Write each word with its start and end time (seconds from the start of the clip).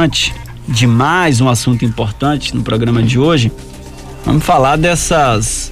importante, 0.00 0.34
demais 0.66 1.40
um 1.40 1.48
assunto 1.48 1.84
importante 1.84 2.54
no 2.54 2.62
programa 2.62 3.02
de 3.02 3.18
hoje. 3.18 3.52
Vamos 4.24 4.44
falar 4.44 4.76
dessas 4.76 5.70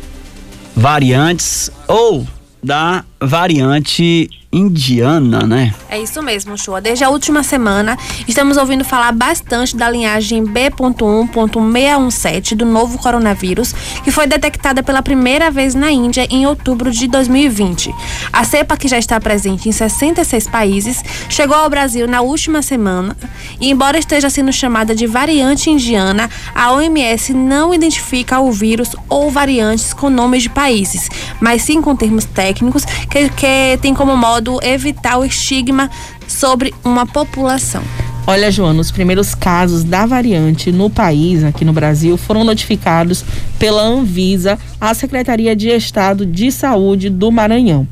variantes 0.76 1.70
ou 1.86 2.26
da 2.62 3.04
variante 3.20 4.30
indiana, 4.50 5.46
né? 5.46 5.74
É 5.90 6.00
isso 6.00 6.22
mesmo, 6.22 6.56
Chua. 6.56 6.80
Desde 6.80 7.04
a 7.04 7.10
última 7.10 7.42
semana, 7.42 7.98
estamos 8.26 8.56
ouvindo 8.56 8.82
falar 8.82 9.12
bastante 9.12 9.76
da 9.76 9.90
linhagem 9.90 10.42
B.1.617 10.42 12.56
do 12.56 12.64
novo 12.64 12.96
coronavírus, 12.98 13.74
que 14.02 14.10
foi 14.10 14.26
detectada 14.26 14.82
pela 14.82 15.02
primeira 15.02 15.50
vez 15.50 15.74
na 15.74 15.92
Índia 15.92 16.26
em 16.30 16.46
outubro 16.46 16.90
de 16.90 17.06
2020. 17.08 17.94
A 18.32 18.42
cepa, 18.42 18.74
que 18.76 18.88
já 18.88 18.98
está 18.98 19.20
presente 19.20 19.68
em 19.68 19.72
66 19.72 20.48
países, 20.48 21.04
chegou 21.28 21.56
ao 21.56 21.68
Brasil 21.68 22.08
na 22.08 22.22
última 22.22 22.62
semana 22.62 23.14
e, 23.60 23.70
embora 23.70 23.98
esteja 23.98 24.30
sendo 24.30 24.52
chamada 24.52 24.94
de 24.94 25.06
variante 25.06 25.68
indiana, 25.68 26.30
a 26.54 26.72
OMS 26.72 27.34
não 27.34 27.74
identifica 27.74 28.40
o 28.40 28.50
vírus 28.50 28.96
ou 29.10 29.30
variantes 29.30 29.92
com 29.92 30.08
nomes 30.08 30.44
de 30.44 30.50
países, 30.50 31.10
mas 31.38 31.60
sim 31.62 31.82
com 31.82 31.94
termos 31.94 32.24
técnicos 32.24 32.86
que, 33.10 33.28
que 33.30 33.78
tem 33.80 33.94
como 33.94 34.16
modo 34.16 34.58
evitar 34.62 35.18
o 35.18 35.24
estigma 35.24 35.90
sobre 36.26 36.74
uma 36.84 37.06
população. 37.06 37.82
Olha, 38.26 38.50
Joana, 38.50 38.80
os 38.80 38.90
primeiros 38.90 39.34
casos 39.34 39.82
da 39.82 40.04
variante 40.04 40.70
no 40.70 40.90
país, 40.90 41.42
aqui 41.42 41.64
no 41.64 41.72
Brasil, 41.72 42.14
foram 42.18 42.44
notificados 42.44 43.24
pela 43.58 43.80
Anvisa 43.80 44.58
à 44.78 44.92
Secretaria 44.92 45.56
de 45.56 45.70
Estado 45.70 46.26
de 46.26 46.52
Saúde 46.52 47.08
do 47.08 47.32
Maranhão. 47.32 47.88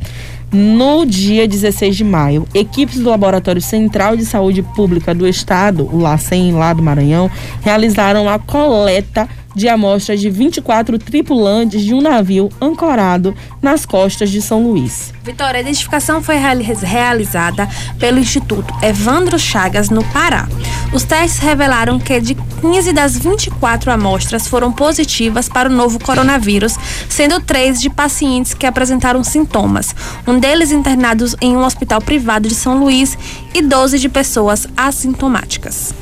No 0.52 1.06
dia 1.06 1.48
16 1.48 1.96
de 1.96 2.04
maio, 2.04 2.46
equipes 2.54 2.98
do 2.98 3.08
Laboratório 3.08 3.62
Central 3.62 4.16
de 4.16 4.26
Saúde 4.26 4.62
Pública 4.62 5.14
do 5.14 5.26
Estado, 5.26 5.88
o 5.90 5.98
LACEN, 5.98 6.52
lá 6.52 6.72
do 6.72 6.82
Maranhão, 6.82 7.30
realizaram 7.62 8.28
a 8.28 8.38
coleta 8.38 9.26
de 9.56 9.70
amostras 9.70 10.20
de 10.20 10.28
24 10.28 10.98
tripulantes 10.98 11.82
de 11.82 11.94
um 11.94 12.02
navio 12.02 12.50
ancorado 12.60 13.34
nas 13.62 13.86
costas 13.86 14.28
de 14.28 14.42
São 14.42 14.62
Luís. 14.62 15.14
Vitória, 15.24 15.58
a 15.58 15.62
identificação 15.62 16.22
foi 16.22 16.36
realizada 16.36 17.66
pelo 17.98 18.18
Instituto 18.18 18.72
Evandro 18.82 19.38
Chagas, 19.38 19.88
no 19.88 20.04
Pará. 20.04 20.46
Os 20.92 21.04
testes 21.04 21.38
revelaram 21.38 21.98
que 21.98 22.20
de 22.20 22.34
15 22.34 22.92
das 22.92 23.16
24 23.16 23.90
amostras 23.90 24.46
foram 24.46 24.70
positivas 24.70 25.48
para 25.48 25.70
o 25.70 25.72
novo 25.72 25.98
coronavírus, 25.98 26.76
sendo 27.08 27.40
três 27.40 27.80
de 27.80 27.88
pacientes 27.88 28.52
que 28.52 28.66
apresentaram 28.66 29.24
sintomas, 29.24 29.96
um 30.26 30.38
deles 30.38 30.70
internados 30.70 31.34
em 31.40 31.56
um 31.56 31.64
hospital 31.64 32.02
privado 32.02 32.46
de 32.46 32.54
São 32.54 32.78
Luís 32.78 33.16
e 33.54 33.62
12 33.62 33.98
de 33.98 34.10
pessoas 34.10 34.68
assintomáticas. 34.76 35.94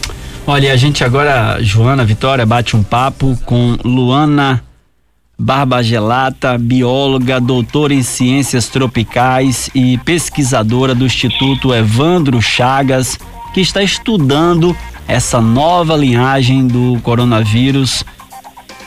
Olha, 0.47 0.75
a 0.75 0.77
gente 0.77 1.03
agora, 1.03 1.59
Joana 1.63 2.05
Vitória, 2.05 2.45
bate 2.45 2.77
um 2.77 2.83
papo 2.83 3.35
com 3.47 3.79
Luana 3.83 4.63
Barbagelata, 5.39 6.59
bióloga, 6.59 7.41
doutora 7.41 7.95
em 7.95 8.03
ciências 8.03 8.69
tropicais 8.69 9.71
e 9.75 9.97
pesquisadora 9.99 10.95
do 10.95 11.07
Instituto 11.07 11.75
Evandro 11.75 12.43
Chagas, 12.43 13.19
que 13.55 13.61
está 13.63 13.83
estudando 13.83 14.77
essa 15.09 15.41
nova 15.41 15.97
linhagem 15.97 16.67
do 16.67 17.01
coronavírus 17.03 18.05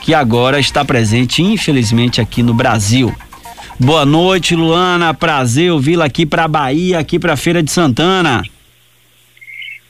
que 0.02 0.14
agora 0.14 0.60
está 0.60 0.86
presente, 0.86 1.42
infelizmente, 1.42 2.22
aqui 2.22 2.44
no 2.44 2.54
Brasil. 2.54 3.12
Boa 3.80 4.06
noite, 4.06 4.56
Luana. 4.56 5.12
Prazer 5.12 5.72
ouvi-la 5.72 6.06
aqui 6.06 6.24
para 6.24 6.48
Bahia, 6.48 7.00
aqui 7.00 7.18
para 7.18 7.36
Feira 7.36 7.64
de 7.64 7.72
Santana. 7.72 8.44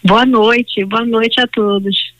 Boa 0.08 0.26
noite, 0.26 0.86
boa 0.86 1.06
noite 1.06 1.38
a 1.42 1.46
todos. 1.48 2.14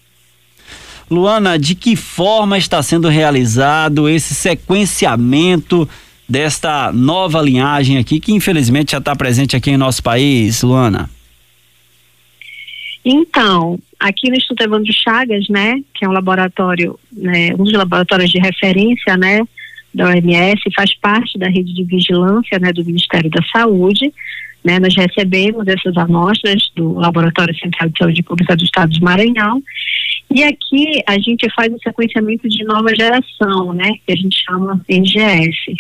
Luana, 1.10 1.58
de 1.58 1.74
que 1.74 1.96
forma 1.96 2.58
está 2.58 2.84
sendo 2.84 3.08
realizado 3.08 4.10
esse 4.10 4.36
sequenciamento 4.36 5.88
desta 6.28 6.92
nova 6.92 7.42
linhagem 7.42 7.98
aqui, 7.98 8.20
que 8.20 8.34
infelizmente 8.34 8.92
já 8.92 8.98
está 8.98 9.16
presente 9.16 9.56
aqui 9.56 9.72
em 9.72 9.78
nosso 9.78 10.04
país, 10.04 10.64
Luana? 10.64 11.10
Então, 13.06 13.80
aqui 13.98 14.30
no 14.30 14.36
Instituto 14.36 14.64
Evandro 14.64 14.92
Chagas, 14.92 15.48
né, 15.48 15.82
que 15.94 16.04
é 16.04 16.10
um 16.10 16.12
laboratório, 16.12 17.00
né, 17.10 17.54
um 17.54 17.64
dos 17.64 17.72
laboratórios 17.72 18.30
de 18.30 18.38
referência, 18.38 19.16
né, 19.16 19.40
da 19.94 20.08
OMS, 20.08 20.62
faz 20.76 20.94
parte 21.00 21.40
da 21.40 21.48
rede 21.48 21.74
de 21.74 21.86
vigilância, 21.86 22.60
né, 22.60 22.74
do 22.74 22.84
Ministério 22.84 23.30
da 23.30 23.42
Saúde. 23.44 24.14
Né, 24.64 24.80
nós 24.80 24.96
recebemos 24.96 25.66
essas 25.68 25.96
amostras 25.98 26.72
do 26.76 26.94
Laboratório 26.94 27.56
Central 27.58 27.90
de 27.90 27.98
Saúde 27.98 28.24
Pública 28.24 28.56
do 28.56 28.64
Estado 28.64 28.92
de 28.92 29.02
Maranhão. 29.02 29.64
E 30.30 30.44
aqui 30.44 31.02
a 31.08 31.18
gente 31.20 31.48
faz 31.56 31.72
o 31.74 31.80
sequenciamento 31.80 32.50
de 32.50 32.64
nova 32.66 32.94
geração, 32.94 33.74
né, 33.74 33.92
que 34.06 34.12
a 34.12 34.16
gente 34.16 34.44
chama 34.44 34.82
NGS, 34.90 35.74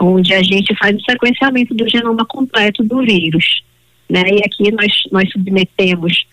onde 0.00 0.34
a 0.34 0.42
gente 0.42 0.74
faz 0.76 0.96
o 0.96 1.04
sequenciamento 1.08 1.74
do 1.74 1.88
genoma 1.88 2.24
completo 2.24 2.82
do 2.82 3.00
vírus, 3.02 3.62
né, 4.08 4.22
e 4.26 4.38
aqui 4.38 4.72
nós, 4.72 4.92
nós 5.12 5.30
submetemos 5.30 6.26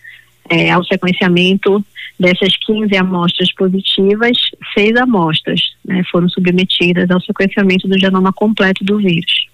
é, 0.50 0.70
ao 0.70 0.82
sequenciamento 0.84 1.84
dessas 2.18 2.56
15 2.66 2.96
amostras 2.96 3.52
positivas, 3.54 4.36
seis 4.74 4.96
amostras 4.96 5.60
né, 5.84 6.02
foram 6.10 6.28
submetidas 6.28 7.10
ao 7.10 7.20
sequenciamento 7.20 7.86
do 7.86 7.98
genoma 7.98 8.32
completo 8.32 8.84
do 8.84 8.98
vírus. 8.98 9.46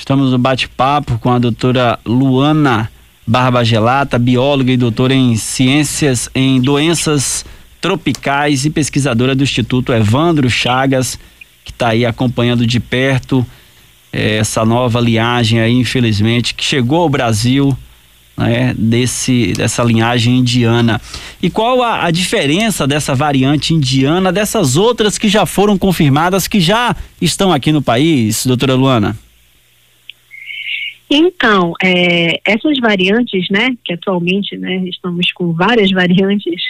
Estamos 0.00 0.32
no 0.32 0.38
bate-papo 0.38 1.18
com 1.18 1.30
a 1.30 1.38
doutora 1.38 1.98
Luana 2.06 2.90
Barba 3.26 3.62
Gelata, 3.62 4.18
bióloga 4.18 4.72
e 4.72 4.76
doutora 4.76 5.12
em 5.12 5.36
ciências 5.36 6.28
em 6.34 6.58
doenças 6.58 7.44
tropicais 7.82 8.64
e 8.64 8.70
pesquisadora 8.70 9.34
do 9.34 9.44
Instituto 9.44 9.92
Evandro 9.92 10.48
Chagas, 10.48 11.18
que 11.62 11.70
está 11.70 11.88
aí 11.88 12.06
acompanhando 12.06 12.66
de 12.66 12.80
perto 12.80 13.46
eh, 14.10 14.38
essa 14.38 14.64
nova 14.64 14.98
linhagem 15.00 15.60
aí, 15.60 15.74
infelizmente, 15.74 16.54
que 16.54 16.64
chegou 16.64 17.02
ao 17.02 17.10
Brasil, 17.10 17.76
né, 18.38 18.74
desse, 18.76 19.52
dessa 19.52 19.84
linhagem 19.84 20.38
indiana. 20.38 20.98
E 21.42 21.50
qual 21.50 21.82
a, 21.82 22.06
a 22.06 22.10
diferença 22.10 22.86
dessa 22.86 23.14
variante 23.14 23.74
indiana 23.74 24.32
dessas 24.32 24.78
outras 24.78 25.18
que 25.18 25.28
já 25.28 25.44
foram 25.44 25.76
confirmadas, 25.76 26.48
que 26.48 26.58
já 26.58 26.96
estão 27.20 27.52
aqui 27.52 27.70
no 27.70 27.82
país, 27.82 28.46
doutora 28.46 28.74
Luana? 28.74 29.14
Então, 31.10 31.72
é, 31.82 32.40
essas 32.46 32.78
variantes, 32.78 33.48
né, 33.50 33.76
que 33.84 33.92
atualmente, 33.92 34.56
né, 34.56 34.76
estamos 34.86 35.32
com 35.32 35.52
várias 35.52 35.90
variantes, 35.90 36.62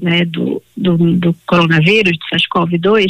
né, 0.00 0.24
do, 0.24 0.62
do, 0.76 0.96
do 1.16 1.34
coronavírus, 1.44 2.16
do 2.16 2.24
SARS-CoV-2, 2.32 3.08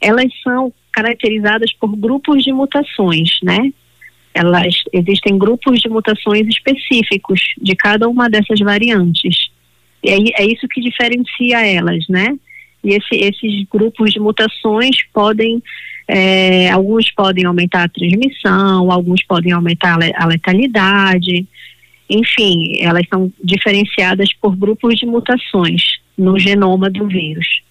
elas 0.00 0.26
são 0.42 0.72
caracterizadas 0.92 1.72
por 1.72 1.96
grupos 1.96 2.44
de 2.44 2.52
mutações, 2.52 3.38
né? 3.42 3.72
Elas 4.32 4.74
existem 4.92 5.38
grupos 5.38 5.80
de 5.80 5.88
mutações 5.88 6.46
específicos 6.48 7.40
de 7.60 7.74
cada 7.74 8.08
uma 8.08 8.28
dessas 8.28 8.58
variantes. 8.60 9.48
E 10.02 10.10
aí 10.10 10.24
é 10.38 10.44
isso 10.44 10.68
que 10.68 10.80
diferencia 10.80 11.66
elas, 11.66 12.04
né? 12.08 12.36
E 12.84 12.90
esse, 12.90 13.14
esses 13.14 13.66
grupos 13.68 14.12
de 14.12 14.20
mutações 14.20 14.96
podem 15.12 15.62
é, 16.06 16.70
alguns 16.70 17.10
podem 17.10 17.46
aumentar 17.46 17.84
a 17.84 17.88
transmissão, 17.88 18.90
alguns 18.90 19.24
podem 19.24 19.52
aumentar 19.52 19.98
a 20.16 20.26
letalidade. 20.26 21.46
Enfim, 22.08 22.78
elas 22.80 23.06
são 23.08 23.32
diferenciadas 23.42 24.28
por 24.34 24.54
grupos 24.54 24.96
de 24.96 25.06
mutações 25.06 25.82
no 26.16 26.38
genoma 26.38 26.90
do 26.90 27.08
vírus. 27.08 27.62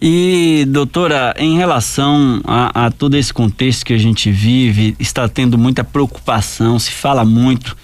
E, 0.00 0.66
doutora, 0.68 1.34
em 1.38 1.56
relação 1.56 2.42
a, 2.44 2.86
a, 2.86 2.90
todo 2.90 3.16
esse 3.16 3.32
contexto 3.32 3.86
que 3.86 3.94
a 3.94 3.98
gente 3.98 4.30
vive, 4.30 4.94
está 5.00 5.26
tendo 5.26 5.56
muita 5.56 5.82
preocupação, 5.82 6.78
se 6.78 6.92
fala 6.92 7.24
muito 7.24 7.74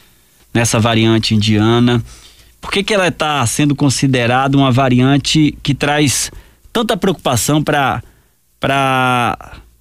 nessa 0.52 0.78
variante 0.78 1.34
indiana. 1.34 2.02
Por 2.62 2.70
que, 2.70 2.84
que 2.84 2.94
ela 2.94 3.08
está 3.08 3.44
sendo 3.44 3.74
considerada 3.74 4.56
uma 4.56 4.70
variante 4.70 5.58
que 5.64 5.74
traz 5.74 6.30
tanta 6.72 6.96
preocupação 6.96 7.62
para 7.62 8.00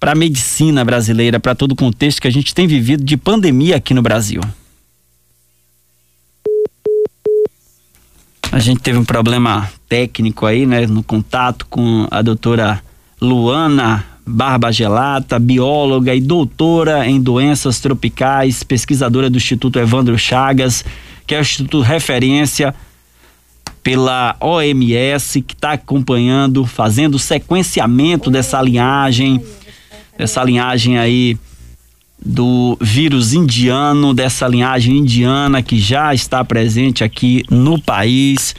a 0.00 0.14
medicina 0.16 0.84
brasileira, 0.84 1.38
para 1.38 1.54
todo 1.54 1.72
o 1.72 1.76
contexto 1.76 2.20
que 2.20 2.26
a 2.26 2.32
gente 2.32 2.52
tem 2.52 2.66
vivido 2.66 3.04
de 3.04 3.16
pandemia 3.16 3.76
aqui 3.76 3.94
no 3.94 4.02
Brasil? 4.02 4.40
A 8.50 8.58
gente 8.58 8.80
teve 8.80 8.98
um 8.98 9.04
problema 9.04 9.70
técnico 9.88 10.44
aí, 10.44 10.66
né, 10.66 10.86
no 10.86 11.02
contato 11.02 11.64
com 11.70 12.06
a 12.10 12.20
doutora 12.20 12.82
Luana 13.20 14.04
Barba 14.26 14.70
Gelata, 14.70 15.38
bióloga 15.38 16.14
e 16.14 16.20
doutora 16.20 17.08
em 17.08 17.20
doenças 17.20 17.80
tropicais, 17.80 18.62
pesquisadora 18.62 19.30
do 19.30 19.36
Instituto 19.36 19.78
Evandro 19.78 20.18
Chagas, 20.18 20.84
que 21.26 21.34
é 21.34 21.38
o 21.38 21.42
Instituto 21.42 21.80
Referência 21.80 22.74
pela 23.82 24.36
OMS, 24.40 25.42
que 25.42 25.54
está 25.54 25.72
acompanhando, 25.72 26.64
fazendo 26.64 27.16
o 27.16 27.18
sequenciamento 27.18 28.30
dessa 28.30 28.60
linhagem, 28.62 29.42
dessa 30.16 30.42
linhagem 30.44 30.98
aí 30.98 31.36
do 32.24 32.78
vírus 32.80 33.32
indiano, 33.32 34.14
dessa 34.14 34.46
linhagem 34.46 34.98
indiana 34.98 35.62
que 35.62 35.78
já 35.80 36.14
está 36.14 36.44
presente 36.44 37.02
aqui 37.02 37.44
no 37.50 37.80
país 37.80 38.54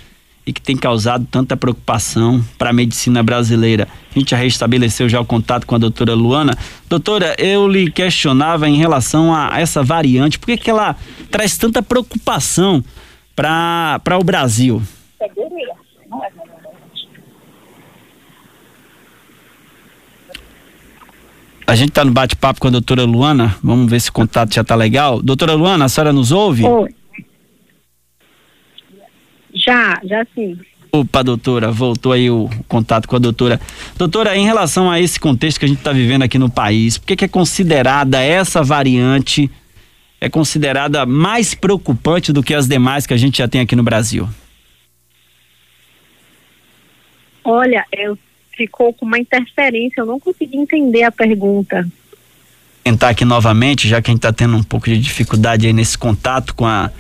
e 0.46 0.52
que 0.52 0.62
tem 0.62 0.76
causado 0.76 1.26
tanta 1.30 1.56
preocupação 1.56 2.44
para 2.58 2.70
a 2.70 2.74
medicina 2.74 3.24
brasileira. 3.24 3.88
A 4.14 4.20
gente 4.20 4.32
já 4.32 4.38
restabeleceu 4.38 5.08
já 5.08 5.20
o 5.20 5.26
contato 5.26 5.66
com 5.66 5.76
a 5.76 5.78
doutora 5.78 6.14
Luana. 6.14 6.58
Doutora, 6.90 7.36
eu 7.38 7.68
lhe 7.68 7.90
questionava 7.90 8.68
em 8.68 8.76
relação 8.76 9.34
a 9.34 9.60
essa 9.60 9.82
variante, 9.82 10.38
por 10.38 10.48
que, 10.48 10.58
que 10.58 10.70
ela 10.70 10.96
traz 11.32 11.58
tanta 11.58 11.82
preocupação 11.82 12.84
para 13.36 14.18
o 14.20 14.24
Brasil? 14.24 14.82
A 21.66 21.76
gente 21.76 21.90
está 21.90 22.04
no 22.04 22.12
bate-papo 22.12 22.60
com 22.60 22.68
a 22.68 22.72
doutora 22.72 23.06
Luana, 23.06 23.56
vamos 23.64 23.90
ver 23.90 24.00
se 24.02 24.10
o 24.10 24.14
contato 24.14 24.54
já 24.54 24.62
está 24.62 24.76
legal. 24.76 25.22
Doutora 25.22 25.54
Luana, 25.54 25.86
a 25.86 25.90
senhora 25.90 26.12
nos 26.12 26.32
ouve? 26.32 26.66
Oi. 26.66 26.94
Já, 29.54 30.00
já 30.04 30.26
sim. 30.34 30.58
Opa, 30.96 31.24
doutora, 31.24 31.72
voltou 31.72 32.12
aí 32.12 32.30
o 32.30 32.48
contato 32.68 33.08
com 33.08 33.16
a 33.16 33.20
doutora. 33.20 33.60
Doutora, 33.98 34.38
em 34.38 34.46
relação 34.46 34.92
a 34.92 35.00
esse 35.00 35.20
contexto 35.20 35.58
que 35.58 35.66
a 35.66 35.68
gente 35.68 35.80
está 35.80 35.92
vivendo 35.92 36.22
aqui 36.22 36.38
no 36.38 36.52
país, 36.52 37.00
por 37.00 37.08
que, 37.08 37.16
que 37.16 37.26
é 37.26 37.28
considerada 37.28 38.22
essa 38.22 38.62
variante, 38.62 39.50
é 40.22 40.30
considerada 40.30 41.04
mais 41.04 41.56
preocupante 41.56 42.32
do 42.32 42.44
que 42.44 42.54
as 42.54 42.68
demais 42.68 43.08
que 43.08 43.14
a 43.14 43.18
gente 43.18 43.40
já 43.40 43.48
tem 43.48 43.62
aqui 43.62 43.76
no 43.76 43.82
Brasil? 43.82 44.30
Olha, 47.44 47.84
eu 47.92 48.16
ficou 48.56 48.94
com 48.94 49.06
uma 49.06 49.18
interferência, 49.18 50.02
eu 50.02 50.06
não 50.06 50.20
consegui 50.20 50.58
entender 50.58 51.02
a 51.02 51.12
pergunta. 51.12 51.88
Tentar 52.84 53.10
aqui 53.10 53.26
novamente, 53.26 53.88
já 53.88 54.00
que 54.00 54.12
a 54.12 54.14
gente 54.14 54.20
está 54.20 54.32
tendo 54.32 54.56
um 54.56 54.64
pouco 54.64 54.86
de 54.86 55.00
dificuldade 55.00 55.66
aí 55.66 55.74
nesse 55.74 55.98
contato 55.98 56.54
com 56.54 56.68
a, 56.68 56.92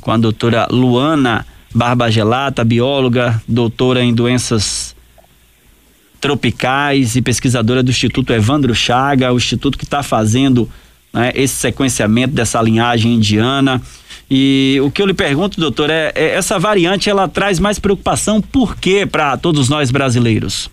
com 0.00 0.12
a 0.12 0.16
doutora 0.16 0.68
Luana 0.70 1.44
Barbagelata, 1.74 2.64
bióloga, 2.64 3.40
doutora 3.46 4.02
em 4.02 4.12
doenças 4.12 4.94
tropicais 6.20 7.16
e 7.16 7.22
pesquisadora 7.22 7.82
do 7.82 7.90
Instituto 7.90 8.32
Evandro 8.32 8.74
Chaga, 8.74 9.32
o 9.32 9.36
instituto 9.36 9.78
que 9.78 9.84
está 9.84 10.02
fazendo 10.02 10.68
né, 11.12 11.32
esse 11.34 11.54
sequenciamento 11.54 12.34
dessa 12.34 12.60
linhagem 12.60 13.14
indiana. 13.14 13.80
E 14.30 14.78
o 14.82 14.90
que 14.90 15.00
eu 15.00 15.06
lhe 15.06 15.14
pergunto, 15.14 15.60
doutor, 15.60 15.90
é, 15.90 16.12
é 16.14 16.34
essa 16.34 16.58
variante 16.58 17.08
ela 17.08 17.26
traz 17.26 17.58
mais 17.58 17.78
preocupação 17.78 18.40
por 18.40 18.76
quê 18.76 19.06
para 19.06 19.36
todos 19.36 19.68
nós 19.68 19.90
brasileiros? 19.90 20.70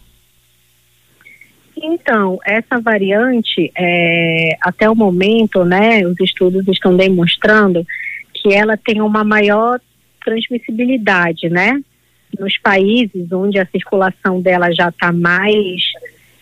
Então, 1.75 2.39
essa 2.45 2.79
variante, 2.79 3.71
é, 3.77 4.57
até 4.61 4.89
o 4.89 4.95
momento, 4.95 5.63
né, 5.63 6.05
os 6.05 6.19
estudos 6.19 6.67
estão 6.67 6.95
demonstrando 6.95 7.85
que 8.33 8.53
ela 8.53 8.75
tem 8.77 9.01
uma 9.01 9.23
maior 9.23 9.79
transmissibilidade, 10.27 11.50
né? 11.50 11.81
Nos 12.38 12.57
países 12.57 13.31
onde 13.31 13.57
a 13.57 13.65
circulação 13.65 14.41
dela 14.41 14.69
já 14.74 14.89
está 14.89 15.13
mais 15.13 15.81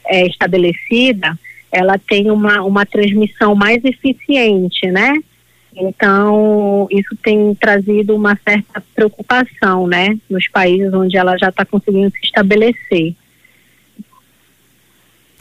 é, 0.07 0.25
estabelecida, 0.25 1.37
ela 1.71 1.99
tem 1.99 2.31
uma, 2.31 2.63
uma 2.63 2.83
transmissão 2.83 3.53
mais 3.53 3.85
eficiente, 3.85 4.89
né? 4.89 5.13
Então, 5.75 6.87
isso 6.89 7.15
tem 7.21 7.53
trazido 7.53 8.15
uma 8.15 8.35
certa 8.43 8.81
preocupação, 8.95 9.85
né? 9.85 10.17
Nos 10.29 10.47
países 10.47 10.91
onde 10.93 11.15
ela 11.15 11.37
já 11.37 11.49
está 11.49 11.63
conseguindo 11.63 12.09
se 12.11 12.21
estabelecer. 12.23 13.13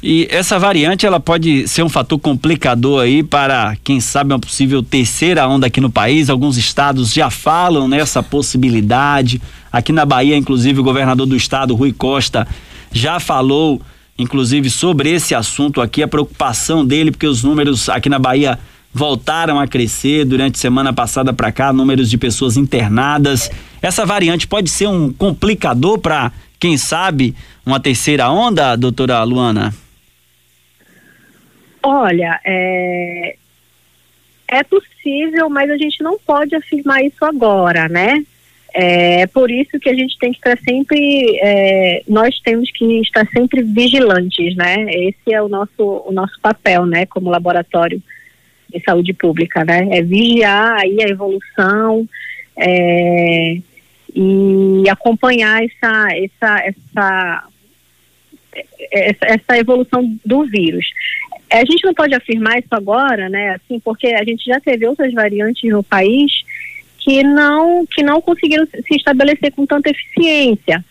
E 0.02 0.28
essa 0.30 0.58
variante 0.58 1.06
ela 1.06 1.18
pode 1.18 1.66
ser 1.66 1.82
um 1.82 1.88
fator 1.88 2.18
complicador 2.18 3.02
aí 3.02 3.22
para, 3.22 3.74
quem 3.82 4.00
sabe, 4.00 4.32
uma 4.34 4.38
possível 4.38 4.82
terceira 4.82 5.48
onda 5.48 5.66
aqui 5.66 5.80
no 5.80 5.90
país. 5.90 6.28
Alguns 6.28 6.58
estados 6.58 7.12
já 7.12 7.30
falam 7.30 7.88
nessa 7.88 8.22
possibilidade. 8.22 9.40
Aqui 9.72 9.92
na 9.92 10.04
Bahia, 10.04 10.36
inclusive, 10.36 10.78
o 10.80 10.84
governador 10.84 11.26
do 11.26 11.34
estado, 11.34 11.74
Rui 11.74 11.92
Costa, 11.92 12.46
já 12.92 13.18
falou, 13.18 13.80
inclusive, 14.18 14.68
sobre 14.68 15.10
esse 15.10 15.34
assunto 15.34 15.80
aqui, 15.80 16.02
a 16.02 16.08
preocupação 16.08 16.84
dele, 16.84 17.10
porque 17.10 17.26
os 17.26 17.42
números 17.42 17.88
aqui 17.88 18.10
na 18.10 18.18
Bahia 18.18 18.58
voltaram 18.92 19.58
a 19.58 19.66
crescer 19.66 20.24
durante 20.24 20.58
semana 20.58 20.92
passada 20.92 21.32
para 21.32 21.50
cá, 21.50 21.72
números 21.72 22.08
de 22.08 22.18
pessoas 22.18 22.56
internadas. 22.56 23.50
Essa 23.82 24.06
variante 24.06 24.46
pode 24.46 24.70
ser 24.70 24.86
um 24.86 25.12
complicador 25.12 25.98
para, 25.98 26.30
quem 26.60 26.76
sabe, 26.76 27.34
uma 27.66 27.80
terceira 27.80 28.30
onda, 28.30 28.76
doutora 28.76 29.24
Luana? 29.24 29.74
Olha, 31.86 32.40
é, 32.42 33.36
é 34.48 34.62
possível, 34.62 35.50
mas 35.50 35.70
a 35.70 35.76
gente 35.76 36.02
não 36.02 36.18
pode 36.18 36.54
afirmar 36.54 37.04
isso 37.04 37.22
agora, 37.22 37.88
né? 37.90 38.24
É 38.72 39.26
por 39.26 39.50
isso 39.50 39.78
que 39.78 39.90
a 39.90 39.94
gente 39.94 40.18
tem 40.18 40.32
que 40.32 40.38
estar 40.38 40.58
sempre, 40.58 41.38
é, 41.40 42.02
nós 42.08 42.40
temos 42.40 42.70
que 42.72 43.02
estar 43.02 43.24
sempre 43.28 43.62
vigilantes, 43.62 44.56
né? 44.56 44.86
Esse 44.88 45.32
é 45.32 45.42
o 45.42 45.48
nosso, 45.48 46.02
o 46.06 46.10
nosso 46.10 46.40
papel, 46.40 46.86
né? 46.86 47.04
Como 47.06 47.30
laboratório 47.30 48.02
de 48.68 48.82
saúde 48.82 49.12
pública, 49.12 49.62
né? 49.64 49.86
É 49.92 50.02
vigiar 50.02 50.80
aí 50.80 50.96
a 51.02 51.08
evolução 51.08 52.08
é, 52.56 53.58
e 54.14 54.88
acompanhar 54.88 55.62
essa, 55.62 56.08
essa, 56.16 56.64
essa, 56.64 57.44
essa, 58.90 59.26
essa 59.26 59.58
evolução 59.58 60.18
do 60.24 60.46
vírus. 60.46 60.86
A 61.50 61.58
gente 61.58 61.84
não 61.84 61.94
pode 61.94 62.14
afirmar 62.14 62.58
isso 62.58 62.68
agora, 62.72 63.28
né? 63.28 63.54
Assim, 63.54 63.78
porque 63.80 64.08
a 64.08 64.24
gente 64.24 64.44
já 64.44 64.60
teve 64.60 64.86
outras 64.86 65.12
variantes 65.12 65.70
no 65.70 65.82
país 65.82 66.44
que 66.98 67.22
não 67.22 67.84
que 67.86 68.02
não 68.02 68.20
conseguiram 68.20 68.66
se 68.66 68.96
estabelecer 68.96 69.52
com 69.52 69.66
tanta 69.66 69.90
eficiência, 69.90 70.82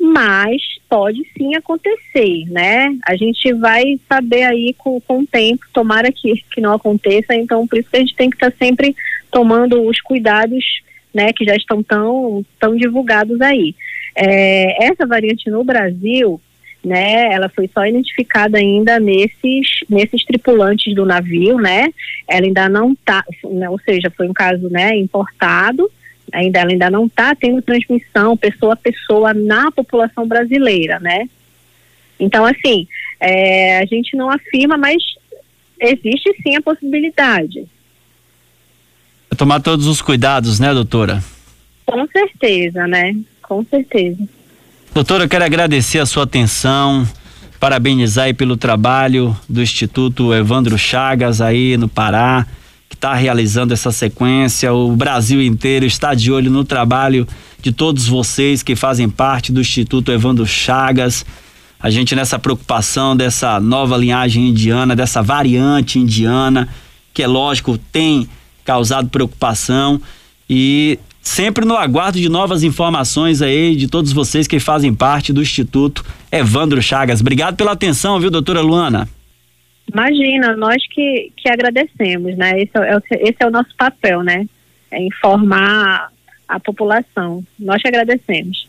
mas 0.00 0.62
pode 0.88 1.20
sim 1.36 1.54
acontecer, 1.54 2.44
né? 2.48 2.96
A 3.06 3.14
gente 3.16 3.52
vai 3.52 4.00
saber 4.08 4.44
aí 4.44 4.74
com, 4.78 5.00
com 5.00 5.20
o 5.20 5.26
tempo, 5.26 5.66
tomara 5.72 6.10
que, 6.10 6.42
que 6.50 6.60
não 6.60 6.72
aconteça, 6.72 7.34
então 7.34 7.66
por 7.66 7.78
isso 7.78 7.90
que 7.90 7.96
a 7.96 8.00
gente 8.00 8.16
tem 8.16 8.30
que 8.30 8.36
estar 8.36 8.50
tá 8.50 8.56
sempre 8.58 8.96
tomando 9.30 9.82
os 9.86 10.00
cuidados, 10.00 10.64
né, 11.12 11.32
que 11.32 11.44
já 11.44 11.54
estão 11.54 11.82
tão, 11.82 12.44
tão 12.58 12.74
divulgados 12.74 13.40
aí. 13.40 13.74
É, 14.14 14.86
essa 14.86 15.06
variante 15.06 15.50
no 15.50 15.62
Brasil, 15.62 16.40
né? 16.84 17.32
Ela 17.32 17.48
foi 17.48 17.68
só 17.72 17.84
identificada 17.84 18.58
ainda 18.58 18.98
nesses 19.00 19.80
nesses 19.88 20.24
tripulantes 20.24 20.94
do 20.94 21.04
navio, 21.04 21.58
né? 21.58 21.88
Ela 22.26 22.46
ainda 22.46 22.68
não 22.68 22.94
tá, 22.94 23.24
né? 23.44 23.68
ou 23.68 23.78
seja, 23.80 24.10
foi 24.10 24.28
um 24.28 24.32
caso, 24.32 24.68
né, 24.70 24.96
importado. 24.96 25.90
Ainda 26.32 26.60
ela 26.60 26.70
ainda 26.70 26.90
não 26.90 27.06
está 27.06 27.34
tendo 27.34 27.62
transmissão 27.62 28.36
pessoa 28.36 28.74
a 28.74 28.76
pessoa 28.76 29.32
na 29.32 29.72
população 29.72 30.26
brasileira, 30.26 31.00
né? 31.00 31.28
Então, 32.20 32.44
assim, 32.44 32.86
é, 33.20 33.78
a 33.78 33.86
gente 33.86 34.16
não 34.16 34.30
afirma, 34.30 34.76
mas 34.76 35.02
existe 35.80 36.34
sim 36.42 36.56
a 36.56 36.60
possibilidade. 36.60 37.66
Tomar 39.36 39.60
todos 39.60 39.86
os 39.86 40.02
cuidados, 40.02 40.58
né, 40.58 40.74
doutora? 40.74 41.22
Com 41.86 42.06
certeza, 42.08 42.86
né? 42.86 43.16
Com 43.40 43.64
certeza. 43.64 44.28
Doutora, 44.94 45.24
eu 45.24 45.28
quero 45.28 45.44
agradecer 45.44 45.98
a 45.98 46.06
sua 46.06 46.24
atenção, 46.24 47.06
parabenizar 47.60 48.24
aí 48.24 48.34
pelo 48.34 48.56
trabalho 48.56 49.36
do 49.48 49.62
Instituto 49.62 50.34
Evandro 50.34 50.76
Chagas 50.76 51.40
aí 51.40 51.76
no 51.76 51.88
Pará, 51.88 52.46
que 52.88 52.96
está 52.96 53.14
realizando 53.14 53.72
essa 53.72 53.92
sequência. 53.92 54.72
O 54.72 54.96
Brasil 54.96 55.42
inteiro 55.42 55.86
está 55.86 56.14
de 56.14 56.32
olho 56.32 56.50
no 56.50 56.64
trabalho 56.64 57.28
de 57.60 57.70
todos 57.70 58.08
vocês 58.08 58.62
que 58.62 58.74
fazem 58.74 59.08
parte 59.08 59.52
do 59.52 59.60
Instituto 59.60 60.10
Evandro 60.10 60.46
Chagas. 60.46 61.24
A 61.78 61.90
gente 61.90 62.16
nessa 62.16 62.38
preocupação 62.38 63.16
dessa 63.16 63.60
nova 63.60 63.96
linhagem 63.96 64.48
indiana, 64.48 64.96
dessa 64.96 65.22
variante 65.22 65.98
indiana, 65.98 66.68
que 67.14 67.22
é 67.22 67.26
lógico 67.26 67.78
tem 67.92 68.28
causado 68.64 69.08
preocupação 69.08 70.00
e 70.50 70.98
sempre 71.28 71.64
no 71.64 71.76
aguardo 71.76 72.18
de 72.18 72.28
novas 72.28 72.64
informações 72.64 73.42
aí 73.42 73.76
de 73.76 73.86
todos 73.86 74.12
vocês 74.12 74.46
que 74.46 74.58
fazem 74.58 74.94
parte 74.94 75.32
do 75.32 75.42
Instituto 75.42 76.04
Evandro 76.32 76.80
Chagas. 76.80 77.20
Obrigado 77.20 77.56
pela 77.56 77.72
atenção, 77.72 78.18
viu, 78.18 78.30
doutora 78.30 78.62
Luana? 78.62 79.06
Imagina, 79.92 80.56
nós 80.56 80.76
que, 80.90 81.30
que 81.36 81.48
agradecemos, 81.48 82.36
né? 82.36 82.60
Esse 82.60 82.72
é, 82.78 83.28
esse 83.28 83.36
é 83.40 83.46
o 83.46 83.50
nosso 83.50 83.70
papel, 83.76 84.22
né? 84.22 84.46
É 84.90 85.02
informar 85.02 86.10
a 86.48 86.58
população. 86.58 87.44
Nós 87.58 87.80
que 87.82 87.88
agradecemos. 87.88 88.66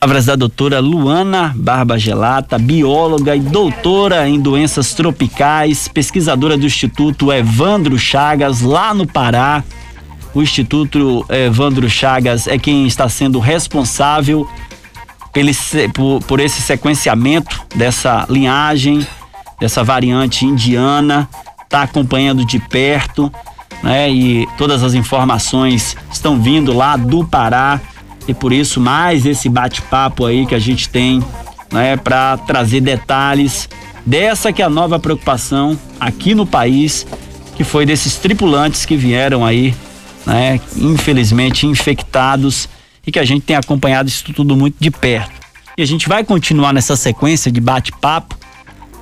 Palavras 0.00 0.26
da 0.26 0.36
doutora 0.36 0.78
Luana 0.78 1.52
Barba 1.56 1.98
Gelata, 1.98 2.58
bióloga 2.58 3.36
e 3.36 3.40
doutora 3.40 4.28
em 4.28 4.40
doenças 4.40 4.94
tropicais, 4.94 5.88
pesquisadora 5.88 6.56
do 6.56 6.66
Instituto 6.66 7.32
Evandro 7.32 7.98
Chagas, 7.98 8.60
lá 8.60 8.94
no 8.94 9.06
Pará. 9.06 9.62
O 10.36 10.42
Instituto 10.42 11.24
Evandro 11.30 11.88
Chagas 11.88 12.46
é 12.46 12.58
quem 12.58 12.86
está 12.86 13.08
sendo 13.08 13.38
responsável 13.38 14.46
por, 16.26 16.40
esse 16.40 16.60
sequenciamento 16.60 17.64
dessa 17.74 18.26
linhagem, 18.28 19.06
dessa 19.58 19.82
variante 19.82 20.44
indiana, 20.44 21.26
está 21.64 21.84
acompanhando 21.84 22.44
de 22.44 22.58
perto, 22.58 23.32
né? 23.82 24.10
E 24.10 24.46
todas 24.58 24.82
as 24.82 24.92
informações 24.92 25.96
estão 26.12 26.38
vindo 26.38 26.70
lá 26.74 26.98
do 26.98 27.24
Pará 27.24 27.80
e 28.28 28.34
por 28.34 28.52
isso 28.52 28.78
mais 28.78 29.24
esse 29.24 29.48
bate-papo 29.48 30.26
aí 30.26 30.44
que 30.44 30.54
a 30.54 30.58
gente 30.58 30.86
tem, 30.90 31.24
né, 31.72 31.96
para 31.96 32.36
trazer 32.36 32.82
detalhes 32.82 33.70
dessa 34.04 34.52
que 34.52 34.60
é 34.60 34.66
a 34.66 34.70
nova 34.70 34.98
preocupação 34.98 35.78
aqui 35.98 36.34
no 36.34 36.44
país, 36.44 37.06
que 37.56 37.64
foi 37.64 37.86
desses 37.86 38.16
tripulantes 38.16 38.84
que 38.84 38.98
vieram 38.98 39.42
aí, 39.42 39.74
né, 40.26 40.60
infelizmente 40.76 41.66
infectados 41.66 42.68
e 43.06 43.12
que 43.12 43.18
a 43.18 43.24
gente 43.24 43.42
tem 43.42 43.56
acompanhado 43.56 44.08
isso 44.08 44.32
tudo 44.32 44.56
muito 44.56 44.76
de 44.80 44.90
perto. 44.90 45.32
E 45.78 45.82
a 45.82 45.86
gente 45.86 46.08
vai 46.08 46.24
continuar 46.24 46.72
nessa 46.72 46.96
sequência 46.96 47.52
de 47.52 47.60
bate-papo 47.60 48.36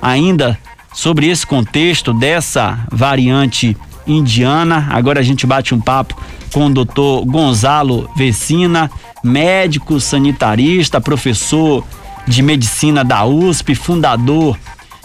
ainda 0.01 0.57
sobre 0.93 1.27
esse 1.27 1.45
contexto 1.45 2.13
dessa 2.13 2.79
variante 2.91 3.75
indiana. 4.05 4.87
Agora 4.91 5.19
a 5.19 5.23
gente 5.23 5.47
bate 5.47 5.73
um 5.73 5.79
papo 5.79 6.15
com 6.53 6.67
o 6.67 6.69
doutor 6.69 7.25
Gonzalo 7.25 8.09
Vecina, 8.15 8.91
médico 9.23 9.99
sanitarista, 9.99 11.01
professor 11.01 11.83
de 12.27 12.41
medicina 12.41 13.03
da 13.03 13.25
USP, 13.25 13.75
fundador 13.75 14.57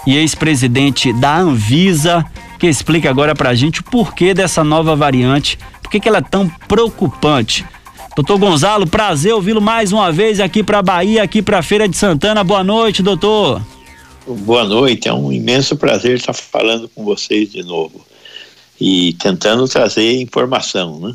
e 0.07 0.17
ex-presidente 0.17 1.13
da 1.13 1.39
Anvisa, 1.39 2.25
que 2.59 2.67
explica 2.67 3.11
agora 3.11 3.35
pra 3.35 3.55
gente 3.55 3.81
o 3.81 3.85
porquê 3.85 4.35
dessa 4.35 4.63
nova 4.63 4.95
variante, 4.95 5.59
por 5.91 6.01
que 6.01 6.09
ela 6.09 6.19
é 6.19 6.23
tão 6.23 6.49
preocupante. 6.69 7.67
Doutor 8.15 8.39
Gonzalo, 8.39 8.87
prazer 8.87 9.35
ouvi-lo 9.35 9.61
mais 9.61 9.93
uma 9.93 10.13
vez 10.13 10.39
aqui 10.39 10.63
para 10.63 10.81
Bahia, 10.83 11.23
aqui 11.23 11.43
para 11.43 11.63
Feira 11.63 11.89
de 11.89 11.97
Santana. 11.97 12.45
Boa 12.45 12.63
noite, 12.63 13.03
doutor. 13.03 13.61
Boa 14.27 14.65
noite, 14.65 15.09
é 15.09 15.13
um 15.13 15.33
imenso 15.33 15.77
prazer 15.77 16.17
estar 16.17 16.33
falando 16.33 16.89
com 16.89 17.05
vocês 17.05 17.51
de 17.51 17.65
novo 17.65 18.07
e 18.81 19.15
tentando 19.15 19.67
trazer 19.67 20.21
informação, 20.21 21.01
né? 21.01 21.13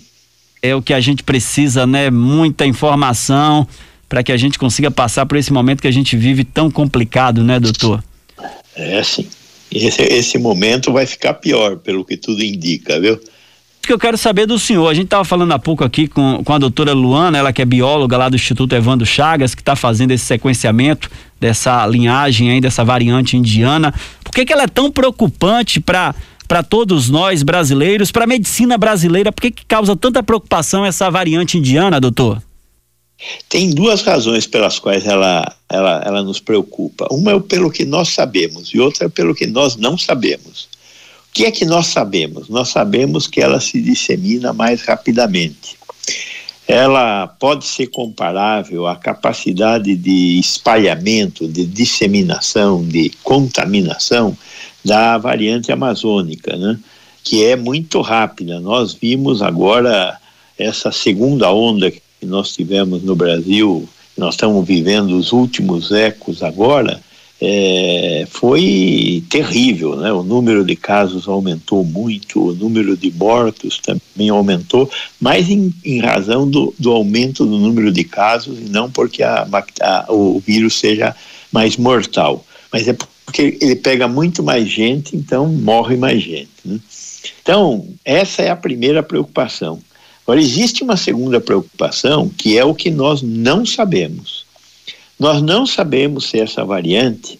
É 0.62 0.75
o 0.75 0.82
que 0.82 0.94
a 0.94 1.00
gente 1.00 1.24
precisa, 1.24 1.88
né? 1.88 2.10
Muita 2.10 2.65
informação 2.65 3.65
para 4.10 4.24
que 4.24 4.32
a 4.32 4.38
gente 4.38 4.60
consiga 4.60 4.91
passar 4.91 5.25
por 5.25 5.38
esse 5.38 5.53
momento 5.53 5.82
que 5.82 5.88
a 5.88 5.91
gente 5.91 6.17
vive 6.17 6.44
tão 6.44 6.70
complicado, 6.70 7.44
né, 7.44 7.60
doutor? 7.60 8.03
É, 8.75 9.01
sim. 9.03 9.27
Esse, 9.72 10.01
esse 10.01 10.38
momento 10.38 10.91
vai 10.91 11.05
ficar 11.05 11.36
pior, 11.36 11.77
pelo 11.77 12.03
que 12.03 12.17
tudo 12.17 12.44
indica, 12.44 13.00
viu? 13.00 13.20
Que 13.86 13.94
eu 13.94 14.00
quero 14.00 14.18
saber 14.18 14.46
do 14.46 14.58
senhor. 14.58 14.88
A 14.88 14.94
gente 14.94 15.06
estava 15.06 15.24
falando 15.24 15.51
há 15.51 15.60
pouco 15.60 15.84
aqui 15.84 16.08
com, 16.08 16.42
com 16.44 16.54
a 16.54 16.58
doutora 16.58 16.94
Luana, 16.94 17.38
ela 17.38 17.54
que 17.54 17.62
é 17.62 17.65
bióloga 17.65 18.18
lá 18.18 18.30
do 18.30 18.36
Instituto 18.36 18.74
Evandro 18.75 19.06
Chagas, 19.06 19.54
que 19.54 19.62
está 19.62 19.75
fazendo 19.75 20.12
esse 20.12 20.25
sequenciamento 20.25 21.10
dessa 21.39 21.86
linhagem 21.86 22.51
aí, 22.51 22.62
dessa 22.62 22.84
variante 22.84 23.38
indiana. 23.38 23.94
Por 24.24 24.34
que, 24.34 24.46
que 24.46 24.54
ela 24.54 24.63
é 24.63 24.68
tão 24.68 24.92
preocupante 24.92 25.80
para 25.80 26.13
para 26.48 26.62
todos 26.62 27.10
nós 27.10 27.42
brasileiros, 27.42 28.12
para 28.12 28.25
a 28.25 28.27
medicina 28.27 28.77
brasileira? 28.77 29.32
Por 29.32 29.42
que, 29.42 29.50
que 29.50 29.65
causa 29.65 29.96
tanta 29.96 30.22
preocupação 30.22 30.86
essa 30.86 31.10
variante 31.10 31.58
indiana, 31.58 32.00
doutor? 32.00 32.39
Tem 33.50 33.70
duas 33.70 34.01
razões 34.01 34.46
pelas 34.46 34.77
quais 34.77 35.06
ela, 35.06 35.56
ela, 35.70 36.04
ela 36.06 36.24
nos 36.24 36.39
preocupa. 36.39 37.08
Uma 37.10 37.32
é 37.32 37.39
pelo 37.39 37.72
que 37.72 37.86
nós 37.86 38.10
sabemos 38.10 38.70
e 38.70 38.80
outra 38.80 39.06
é 39.06 39.10
pelo 39.10 39.34
que 39.34 39.48
nós 39.48 39.75
não 39.75 39.98
sabemos. 39.98 40.68
Que 41.36 41.48
é 41.48 41.51
que 41.51 41.65
nós 41.65 41.88
sabemos? 41.88 42.48
Nós 42.48 42.70
sabemos 42.70 43.27
que 43.27 43.42
ela 43.42 43.60
se 43.60 43.82
dissemina 43.82 44.54
mais 44.54 44.84
rapidamente. 44.84 45.75
Ela 46.65 47.27
pode 47.27 47.65
ser 47.65 47.88
comparável 47.88 48.88
à 48.88 48.96
capacidade 48.96 49.98
de 49.98 50.39
espalhamento, 50.39 51.46
de 51.46 51.65
disseminação, 51.65 52.88
de 52.88 53.12
contaminação 53.22 54.36
da 54.82 55.18
variante 55.18 55.74
amazônica, 55.74 56.56
né? 56.56 56.80
que 57.22 57.44
é 57.44 57.58
muito 57.58 58.00
rápida. 58.00 58.62
Nós 58.62 58.94
vimos 58.94 59.42
agora 59.42 60.18
essa 60.58 60.89
segunda 60.89 61.51
onda 61.51 61.92
que 61.92 62.01
nós 62.22 62.54
tivemos 62.54 63.04
no 63.04 63.13
Brasil, 63.13 63.89
nós 64.18 64.36
estamos 64.36 64.65
vivendo 64.65 65.18
os 65.18 65.34
últimos 65.34 65.92
ecos 65.92 66.42
agora, 66.42 67.01
é, 67.42 68.25
foi 68.30 69.24
terrível, 69.30 69.96
né? 69.98 70.12
O 70.12 70.24
número 70.24 70.63
de 70.63 70.75
casos 70.75 71.27
aumentou 71.27 71.84
muito, 71.84 72.50
o 72.50 72.56
número 72.56 72.96
de 72.96 73.12
mortos 73.12 73.80
também 73.80 74.30
aumentou, 74.30 74.89
mas 75.20 75.50
em, 75.50 75.74
em 75.84 76.00
razão 76.00 76.50
do, 76.50 76.74
do, 76.80 76.92
aumento 76.92 77.46
do 77.46 77.58
número 77.58 77.92
de 77.92 78.04
casos 78.04 78.58
e 78.60 78.70
não 78.70 78.89
porque 78.89 79.22
a, 79.22 79.48
a, 79.82 80.06
o 80.10 80.39
vírus 80.39 80.75
seja 80.80 81.15
mais 81.51 81.75
mortal, 81.75 82.46
mas 82.72 82.88
é 82.88 82.94
porque 83.25 83.58
ele 83.60 83.75
pega 83.75 84.08
muito 84.08 84.42
mais 84.42 84.70
gente, 84.70 85.15
então 85.15 85.48
morre 85.48 85.98
mais 85.98 86.22
gente. 86.22 86.50
Né? 86.63 86.80
Então, 87.42 87.86
essa 88.06 88.44
é 88.44 88.50
a 88.50 88.56
primeira 88.56 89.04
preocupação. 89.04 89.80
Agora, 90.24 90.39
existe 90.39 90.84
uma 90.84 90.98
segunda 90.98 91.39
preocupação, 91.39 92.30
que 92.30 92.58
é 92.58 92.63
o 92.63 92.74
que 92.74 92.89
nós 92.89 93.22
não 93.22 93.65
sabemos. 93.65 94.44
Nós 95.19 95.41
não 95.41 95.65
sabemos 95.65 96.25
se 96.25 96.39
essa 96.39 96.63
variante 96.63 97.39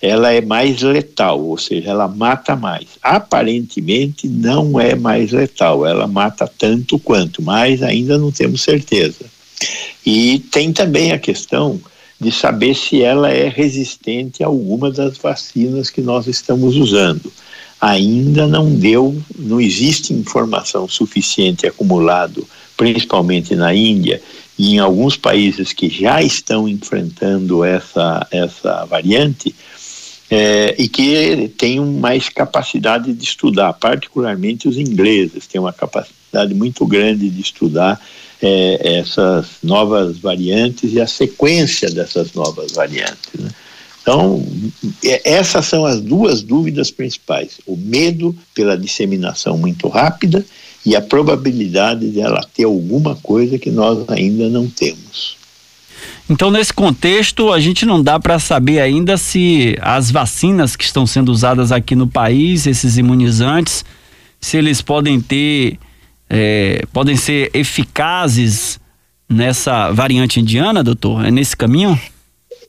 ela 0.00 0.30
é 0.30 0.40
mais 0.40 0.82
letal, 0.82 1.42
ou 1.42 1.56
seja, 1.56 1.90
ela 1.90 2.06
mata 2.06 2.54
mais. 2.54 2.86
Aparentemente 3.02 4.28
não 4.28 4.78
é 4.78 4.94
mais 4.94 5.32
letal, 5.32 5.86
ela 5.86 6.06
mata 6.06 6.50
tanto 6.58 6.98
quanto, 6.98 7.42
mas 7.42 7.82
ainda 7.82 8.18
não 8.18 8.30
temos 8.30 8.62
certeza. 8.62 9.24
E 10.04 10.38
tem 10.50 10.72
também 10.72 11.12
a 11.12 11.18
questão 11.18 11.80
de 12.20 12.30
saber 12.30 12.74
se 12.74 13.02
ela 13.02 13.30
é 13.30 13.48
resistente 13.48 14.42
a 14.42 14.46
alguma 14.46 14.90
das 14.90 15.18
vacinas 15.18 15.90
que 15.90 16.00
nós 16.00 16.26
estamos 16.26 16.76
usando. 16.76 17.32
Ainda 17.80 18.46
não 18.46 18.70
deu, 18.74 19.16
não 19.38 19.60
existe 19.60 20.12
informação 20.14 20.88
suficiente 20.88 21.66
acumulado, 21.66 22.46
principalmente 22.76 23.54
na 23.54 23.74
Índia 23.74 24.22
e 24.58 24.74
em 24.74 24.78
alguns 24.78 25.16
países 25.16 25.72
que 25.72 25.88
já 25.88 26.22
estão 26.22 26.68
enfrentando 26.68 27.64
essa, 27.64 28.26
essa 28.30 28.84
variante, 28.84 29.54
é, 30.30 30.74
e 30.78 30.88
que 30.88 31.52
têm 31.56 31.80
mais 31.80 32.28
capacidade 32.28 33.12
de 33.12 33.24
estudar, 33.24 33.72
particularmente 33.74 34.68
os 34.68 34.76
ingleses, 34.76 35.46
têm 35.46 35.60
uma 35.60 35.72
capacidade 35.72 36.52
muito 36.52 36.84
grande 36.86 37.30
de 37.30 37.40
estudar 37.40 38.00
é, 38.42 38.98
essas 38.98 39.46
novas 39.62 40.18
variantes 40.18 40.92
e 40.92 41.00
a 41.00 41.06
sequência 41.06 41.90
dessas 41.90 42.32
novas 42.32 42.72
variantes. 42.72 43.30
Né? 43.38 43.48
Então, 44.02 44.44
é, 45.04 45.32
essas 45.32 45.66
são 45.66 45.84
as 45.84 46.00
duas 46.00 46.42
dúvidas 46.42 46.90
principais: 46.90 47.60
o 47.66 47.76
medo 47.76 48.36
pela 48.54 48.76
disseminação 48.76 49.56
muito 49.56 49.88
rápida 49.88 50.44
e 50.86 50.94
a 50.94 51.02
probabilidade 51.02 52.10
de 52.12 52.20
ela 52.20 52.40
ter 52.54 52.62
alguma 52.64 53.16
coisa 53.16 53.58
que 53.58 53.70
nós 53.70 54.08
ainda 54.08 54.48
não 54.48 54.68
temos. 54.68 55.36
Então, 56.30 56.50
nesse 56.50 56.72
contexto, 56.72 57.52
a 57.52 57.58
gente 57.58 57.84
não 57.84 58.00
dá 58.00 58.20
para 58.20 58.38
saber 58.38 58.80
ainda 58.80 59.16
se 59.16 59.76
as 59.80 60.10
vacinas 60.10 60.76
que 60.76 60.84
estão 60.84 61.06
sendo 61.06 61.30
usadas 61.32 61.72
aqui 61.72 61.96
no 61.96 62.06
país, 62.06 62.66
esses 62.66 62.96
imunizantes, 62.96 63.84
se 64.40 64.56
eles 64.56 64.80
podem 64.80 65.20
ter 65.20 65.78
é, 66.28 66.84
podem 66.92 67.16
ser 67.16 67.50
eficazes 67.54 68.80
nessa 69.28 69.90
variante 69.92 70.40
indiana, 70.40 70.82
doutor? 70.82 71.24
É 71.24 71.30
nesse 71.30 71.56
caminho? 71.56 71.98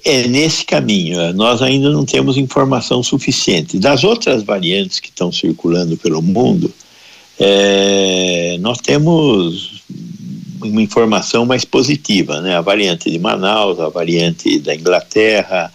É 0.05 0.27
nesse 0.27 0.63
caminho. 0.63 1.33
Nós 1.33 1.61
ainda 1.61 1.91
não 1.91 2.05
temos 2.05 2.37
informação 2.37 3.01
suficiente. 3.01 3.79
Das 3.79 4.03
outras 4.03 4.43
variantes 4.43 4.99
que 4.99 5.09
estão 5.09 5.31
circulando 5.31 5.97
pelo 5.97 6.21
mundo, 6.21 6.71
é, 7.39 8.57
nós 8.59 8.79
temos 8.79 9.83
uma 10.61 10.81
informação 10.81 11.45
mais 11.45 11.63
positiva, 11.63 12.41
né? 12.41 12.57
A 12.57 12.61
variante 12.61 13.09
de 13.09 13.19
Manaus, 13.19 13.79
a 13.79 13.89
variante 13.89 14.59
da 14.59 14.73
Inglaterra, 14.73 15.71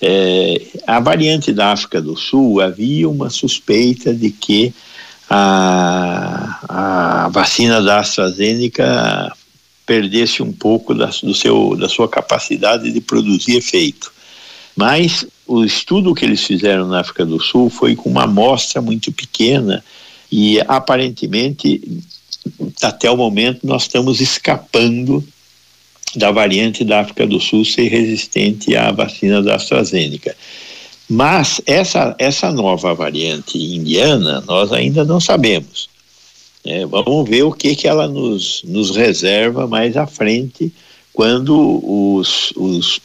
é, 0.00 0.60
a 0.86 1.00
variante 1.00 1.52
da 1.52 1.72
África 1.72 2.00
do 2.00 2.16
Sul 2.16 2.60
havia 2.60 3.08
uma 3.08 3.30
suspeita 3.30 4.14
de 4.14 4.30
que 4.30 4.74
a, 5.28 6.58
a 6.68 7.28
vacina 7.28 7.82
da 7.82 8.00
AstraZeneca 8.00 9.32
perdesse 9.86 10.42
um 10.42 10.52
pouco 10.52 10.94
da, 10.94 11.06
do 11.06 11.34
seu, 11.34 11.76
da 11.76 11.88
sua 11.88 12.08
capacidade 12.08 12.90
de 12.90 13.00
produzir 13.00 13.56
efeito. 13.56 14.12
Mas 14.74 15.26
o 15.46 15.64
estudo 15.64 16.14
que 16.14 16.24
eles 16.24 16.42
fizeram 16.42 16.88
na 16.88 17.00
África 17.00 17.24
do 17.24 17.40
Sul 17.40 17.70
foi 17.70 17.94
com 17.94 18.08
uma 18.08 18.24
amostra 18.24 18.80
muito 18.80 19.12
pequena 19.12 19.84
e 20.36 20.60
aparentemente 20.66 21.80
até 22.82 23.08
o 23.08 23.16
momento 23.16 23.64
nós 23.64 23.82
estamos 23.82 24.20
escapando 24.20 25.22
da 26.16 26.32
variante 26.32 26.84
da 26.84 27.02
África 27.02 27.24
do 27.24 27.38
Sul 27.38 27.64
ser 27.64 27.86
resistente 27.86 28.74
à 28.74 28.90
vacina 28.90 29.40
da 29.40 29.54
AstraZeneca. 29.54 30.34
Mas 31.08 31.60
essa, 31.66 32.16
essa 32.18 32.50
nova 32.50 32.92
variante 32.94 33.56
indiana, 33.56 34.42
nós 34.44 34.72
ainda 34.72 35.04
não 35.04 35.20
sabemos. 35.20 35.88
É, 36.64 36.84
vamos 36.84 37.30
ver 37.30 37.44
o 37.44 37.52
que, 37.52 37.76
que 37.76 37.86
ela 37.86 38.08
nos, 38.08 38.64
nos 38.64 38.96
reserva 38.96 39.68
mais 39.68 39.96
à 39.96 40.04
frente, 40.04 40.72
quando 41.12 41.80
os, 41.84 42.52
os, 42.56 43.00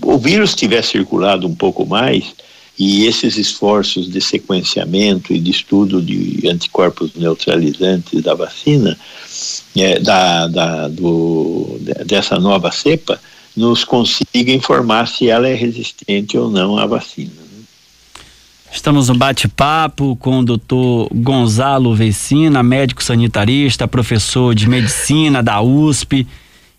o 0.00 0.16
vírus 0.16 0.54
tiver 0.54 0.82
circulado 0.82 1.46
um 1.46 1.54
pouco 1.54 1.84
mais 1.84 2.32
E 2.78 3.06
esses 3.06 3.38
esforços 3.38 4.10
de 4.10 4.20
sequenciamento 4.20 5.32
e 5.32 5.38
de 5.38 5.50
estudo 5.50 6.02
de 6.02 6.46
anticorpos 6.48 7.14
neutralizantes 7.14 8.22
da 8.22 8.34
vacina, 8.34 8.98
é, 9.74 9.98
da, 9.98 10.46
da, 10.46 10.88
do, 10.88 11.78
dessa 12.04 12.38
nova 12.38 12.70
cepa, 12.70 13.18
nos 13.56 13.82
consiga 13.82 14.52
informar 14.52 15.08
se 15.08 15.28
ela 15.28 15.48
é 15.48 15.54
resistente 15.54 16.36
ou 16.36 16.50
não 16.50 16.76
à 16.76 16.86
vacina. 16.86 17.32
Né? 17.34 17.64
Estamos 18.70 19.08
no 19.08 19.16
bate-papo 19.16 20.14
com 20.16 20.40
o 20.40 20.44
doutor 20.44 21.08
Gonzalo 21.14 21.94
Vecina, 21.94 22.62
médico 22.62 23.02
sanitarista, 23.02 23.88
professor 23.88 24.54
de 24.54 24.68
medicina 24.68 25.42
da 25.42 25.62
USP 25.62 26.26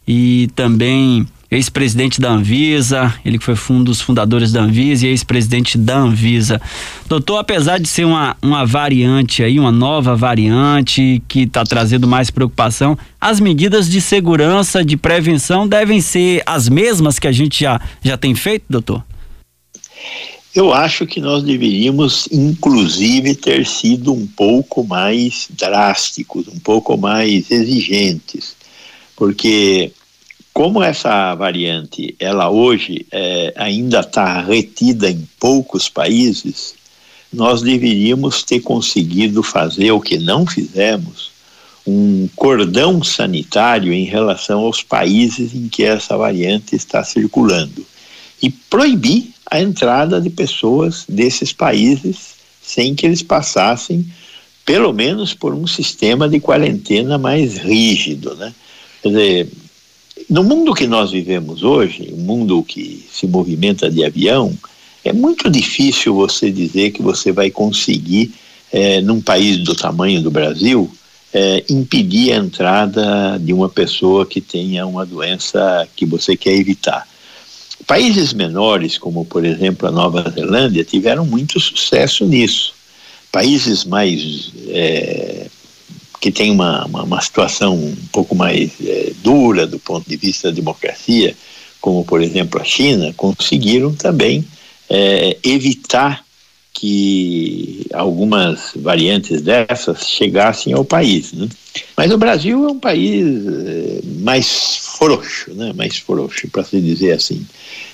e 0.07 0.47
também 0.55 1.27
ex-presidente 1.49 2.19
da 2.19 2.31
Anvisa, 2.31 3.13
ele 3.23 3.37
que 3.37 3.45
foi 3.45 3.75
um 3.75 3.83
dos 3.83 4.01
fundadores 4.01 4.51
da 4.51 4.61
Anvisa 4.61 5.05
e 5.05 5.09
ex-presidente 5.09 5.77
da 5.77 5.97
Anvisa. 5.97 6.61
Doutor, 7.07 7.37
apesar 7.37 7.79
de 7.79 7.87
ser 7.87 8.05
uma, 8.05 8.35
uma 8.41 8.65
variante 8.65 9.41
aí, 9.41 9.59
uma 9.59 9.71
nova 9.71 10.15
variante 10.15 11.21
que 11.27 11.41
está 11.41 11.63
trazendo 11.63 12.07
mais 12.07 12.29
preocupação, 12.29 12.97
as 13.19 13.39
medidas 13.39 13.89
de 13.89 14.01
segurança, 14.01 14.83
de 14.83 14.97
prevenção 14.97 15.67
devem 15.67 16.01
ser 16.01 16.43
as 16.45 16.67
mesmas 16.67 17.17
que 17.17 17.27
a 17.27 17.31
gente 17.31 17.61
já, 17.61 17.79
já 18.03 18.17
tem 18.17 18.35
feito, 18.35 18.65
doutor? 18.69 19.03
Eu 20.53 20.73
acho 20.73 21.05
que 21.05 21.21
nós 21.21 21.43
deveríamos, 21.43 22.27
inclusive, 22.31 23.35
ter 23.35 23.65
sido 23.65 24.11
um 24.11 24.25
pouco 24.25 24.83
mais 24.83 25.47
drásticos, 25.51 26.47
um 26.47 26.57
pouco 26.57 26.97
mais 26.97 27.51
exigentes, 27.51 28.55
porque 29.15 29.91
como 30.57 30.81
essa 30.81 31.35
variante, 31.35 32.15
ela 32.19 32.49
hoje 32.49 33.05
é, 33.11 33.53
ainda 33.57 33.99
está 33.99 34.41
retida 34.41 35.07
em 35.07 35.23
poucos 35.39 35.87
países, 35.87 36.73
nós 37.31 37.61
deveríamos 37.61 38.41
ter 38.41 38.61
conseguido 38.61 39.43
fazer 39.43 39.91
o 39.91 40.01
que 40.01 40.17
não 40.17 40.47
fizemos, 40.47 41.29
um 41.85 42.27
cordão 42.35 43.03
sanitário 43.03 43.93
em 43.93 44.05
relação 44.05 44.61
aos 44.61 44.81
países 44.81 45.53
em 45.53 45.69
que 45.69 45.83
essa 45.83 46.17
variante 46.17 46.75
está 46.75 47.03
circulando 47.03 47.85
e 48.41 48.49
proibir 48.49 49.29
a 49.51 49.61
entrada 49.61 50.19
de 50.19 50.31
pessoas 50.31 51.05
desses 51.07 51.53
países 51.53 52.33
sem 52.63 52.95
que 52.95 53.05
eles 53.05 53.21
passassem 53.21 54.03
pelo 54.65 54.91
menos 54.91 55.35
por 55.35 55.53
um 55.53 55.67
sistema 55.67 56.27
de 56.27 56.39
quarentena 56.39 57.19
mais 57.19 57.57
rígido, 57.57 58.33
né? 58.33 58.51
Quer 59.03 59.09
dizer, 59.09 59.51
no 60.29 60.43
mundo 60.43 60.73
que 60.73 60.87
nós 60.87 61.11
vivemos 61.11 61.63
hoje, 61.63 62.13
um 62.13 62.21
mundo 62.21 62.63
que 62.63 63.05
se 63.11 63.25
movimenta 63.25 63.89
de 63.89 64.03
avião, 64.03 64.53
é 65.03 65.13
muito 65.13 65.49
difícil 65.49 66.13
você 66.13 66.51
dizer 66.51 66.91
que 66.91 67.01
você 67.01 67.31
vai 67.31 67.49
conseguir, 67.49 68.33
é, 68.71 68.99
num 68.99 69.21
país 69.21 69.57
do 69.59 69.73
tamanho 69.73 70.21
do 70.21 70.29
Brasil, 70.29 70.91
é, 71.33 71.63
impedir 71.69 72.33
a 72.33 72.37
entrada 72.37 73.37
de 73.39 73.53
uma 73.53 73.69
pessoa 73.69 74.25
que 74.25 74.41
tenha 74.41 74.85
uma 74.85 75.05
doença 75.05 75.87
que 75.95 76.05
você 76.05 76.35
quer 76.35 76.53
evitar. 76.53 77.07
Países 77.85 78.33
menores, 78.33 78.97
como 78.97 79.23
por 79.23 79.45
exemplo 79.45 79.87
a 79.87 79.91
Nova 79.91 80.29
Zelândia, 80.29 80.83
tiveram 80.83 81.25
muito 81.25 81.59
sucesso 81.59 82.25
nisso. 82.25 82.73
Países 83.31 83.85
mais 83.85 84.51
é, 84.67 85.47
que 86.19 86.31
tem 86.31 86.51
uma, 86.51 86.85
uma, 86.85 87.03
uma 87.03 87.21
situação 87.21 87.75
um 87.75 87.95
pouco 88.11 88.35
mais 88.35 88.71
é, 88.83 89.11
dura 89.23 89.67
do 89.67 89.79
ponto 89.79 90.09
de 90.09 90.17
vista 90.17 90.49
da 90.49 90.55
democracia, 90.55 91.35
como 91.79 92.03
por 92.03 92.21
exemplo 92.21 92.59
a 92.59 92.63
China, 92.63 93.13
conseguiram 93.15 93.93
também 93.93 94.45
é, 94.89 95.37
evitar 95.43 96.25
que 96.73 97.87
algumas 97.91 98.71
variantes 98.75 99.41
dessas 99.41 100.07
chegassem 100.07 100.73
ao 100.73 100.85
país. 100.85 101.33
Né? 101.33 101.49
Mas 101.95 102.11
o 102.11 102.17
Brasil 102.17 102.67
é 102.67 102.71
um 102.71 102.79
país 102.79 103.25
é, 103.25 103.99
mais 104.19 104.77
frouxo, 104.97 105.53
né? 105.55 105.73
mais 105.73 105.97
frouxo, 105.97 106.47
para 106.49 106.63
se 106.63 106.79
dizer 106.79 107.13
assim. 107.13 107.45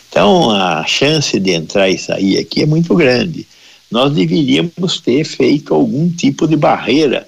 Então 0.10 0.52
a 0.52 0.86
chance 0.86 1.40
de 1.40 1.52
entrar 1.52 1.90
e 1.90 1.98
sair 1.98 2.38
aqui 2.38 2.62
é 2.62 2.66
muito 2.66 2.94
grande. 2.94 3.48
Nós 3.90 4.14
deveríamos 4.14 5.00
ter 5.00 5.24
feito 5.24 5.74
algum 5.74 6.10
tipo 6.10 6.48
de 6.48 6.56
barreira 6.56 7.28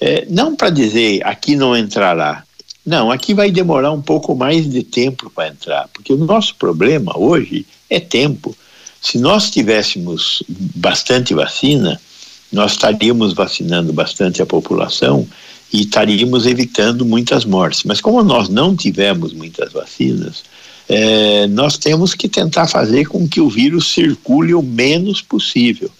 é, 0.00 0.26
não 0.28 0.54
para 0.54 0.70
dizer 0.70 1.26
aqui 1.26 1.56
não 1.56 1.76
entrará. 1.76 2.44
Não, 2.84 3.10
aqui 3.10 3.34
vai 3.34 3.50
demorar 3.50 3.92
um 3.92 4.00
pouco 4.00 4.34
mais 4.34 4.68
de 4.68 4.82
tempo 4.82 5.30
para 5.30 5.48
entrar, 5.48 5.88
porque 5.92 6.12
o 6.12 6.16
nosso 6.16 6.54
problema 6.54 7.18
hoje 7.18 7.66
é 7.90 8.00
tempo. 8.00 8.56
Se 9.00 9.18
nós 9.18 9.50
tivéssemos 9.50 10.42
bastante 10.48 11.34
vacina, 11.34 12.00
nós 12.50 12.72
estaríamos 12.72 13.34
vacinando 13.34 13.92
bastante 13.92 14.40
a 14.40 14.46
população 14.46 15.28
e 15.72 15.82
estaríamos 15.82 16.46
evitando 16.46 17.04
muitas 17.04 17.44
mortes. 17.44 17.84
Mas 17.84 18.00
como 18.00 18.22
nós 18.22 18.48
não 18.48 18.74
tivemos 18.74 19.34
muitas 19.34 19.72
vacinas, 19.72 20.42
é, 20.88 21.46
nós 21.48 21.76
temos 21.76 22.14
que 22.14 22.28
tentar 22.28 22.66
fazer 22.66 23.06
com 23.06 23.28
que 23.28 23.40
o 23.40 23.50
vírus 23.50 23.92
circule 23.92 24.54
o 24.54 24.62
menos 24.62 25.20
possível. 25.20 25.90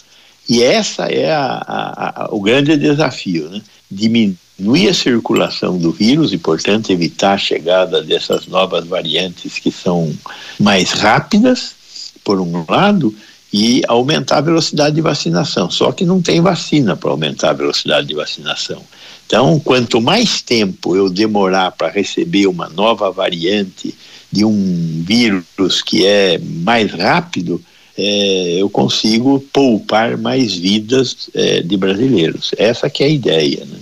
E 0.49 0.63
essa 0.63 1.05
é 1.05 1.31
a, 1.31 1.63
a, 1.67 2.25
a, 2.25 2.29
o 2.35 2.41
grande 2.41 2.75
desafio, 2.79 3.51
né? 3.51 3.61
Diminuir 3.91 4.89
a 4.89 4.95
circulação 4.95 5.79
do 5.79 5.93
vírus 5.93 6.33
e, 6.33 6.39
portanto, 6.39 6.91
evitar 6.91 7.35
a 7.35 7.39
chegada 7.39 8.03
dessas 8.03 8.47
novas 8.47 8.87
variantes 8.87 9.59
que 9.59 9.71
são 9.71 10.13
mais 10.59 10.93
rápidas, 10.93 11.75
por 12.23 12.41
um 12.41 12.65
lado, 12.69 13.15
e 13.53 13.83
aumentar 13.89 14.39
a 14.39 14.43
velocidade 14.43 14.95
de 14.95 15.01
vacinação. 15.01 15.71
Só 15.71 15.91
que 15.93 16.05
não 16.05 16.21
tem 16.21 16.41
vacina 16.41 16.97
para 16.97 17.11
aumentar 17.11 17.51
a 17.51 17.55
velocidade 17.55 18.07
de 18.07 18.15
vacinação. 18.15 18.83
Então, 19.27 19.59
quanto 19.61 20.01
mais 20.01 20.43
tempo 20.43 20.97
eu 20.97 21.09
demorar 21.09 21.73
para 21.73 21.89
receber 21.89 22.47
uma 22.47 22.69
nova 22.69 23.11
variante 23.11 23.95
de 24.31 24.45
um 24.45 25.03
vírus 25.05 25.83
que 25.83 26.07
é 26.07 26.39
mais 26.39 26.93
rápido, 26.93 27.63
é, 27.97 28.57
eu 28.61 28.71
consigo 28.71 29.41
poupar 29.53 30.17
mais 30.17 30.55
vidas 30.55 31.29
é, 31.35 31.61
de 31.63 31.77
brasileiros. 31.77 32.53
Essa 32.57 32.89
que 32.89 33.03
é 33.03 33.07
a 33.07 33.11
ideia, 33.11 33.65
né? 33.65 33.78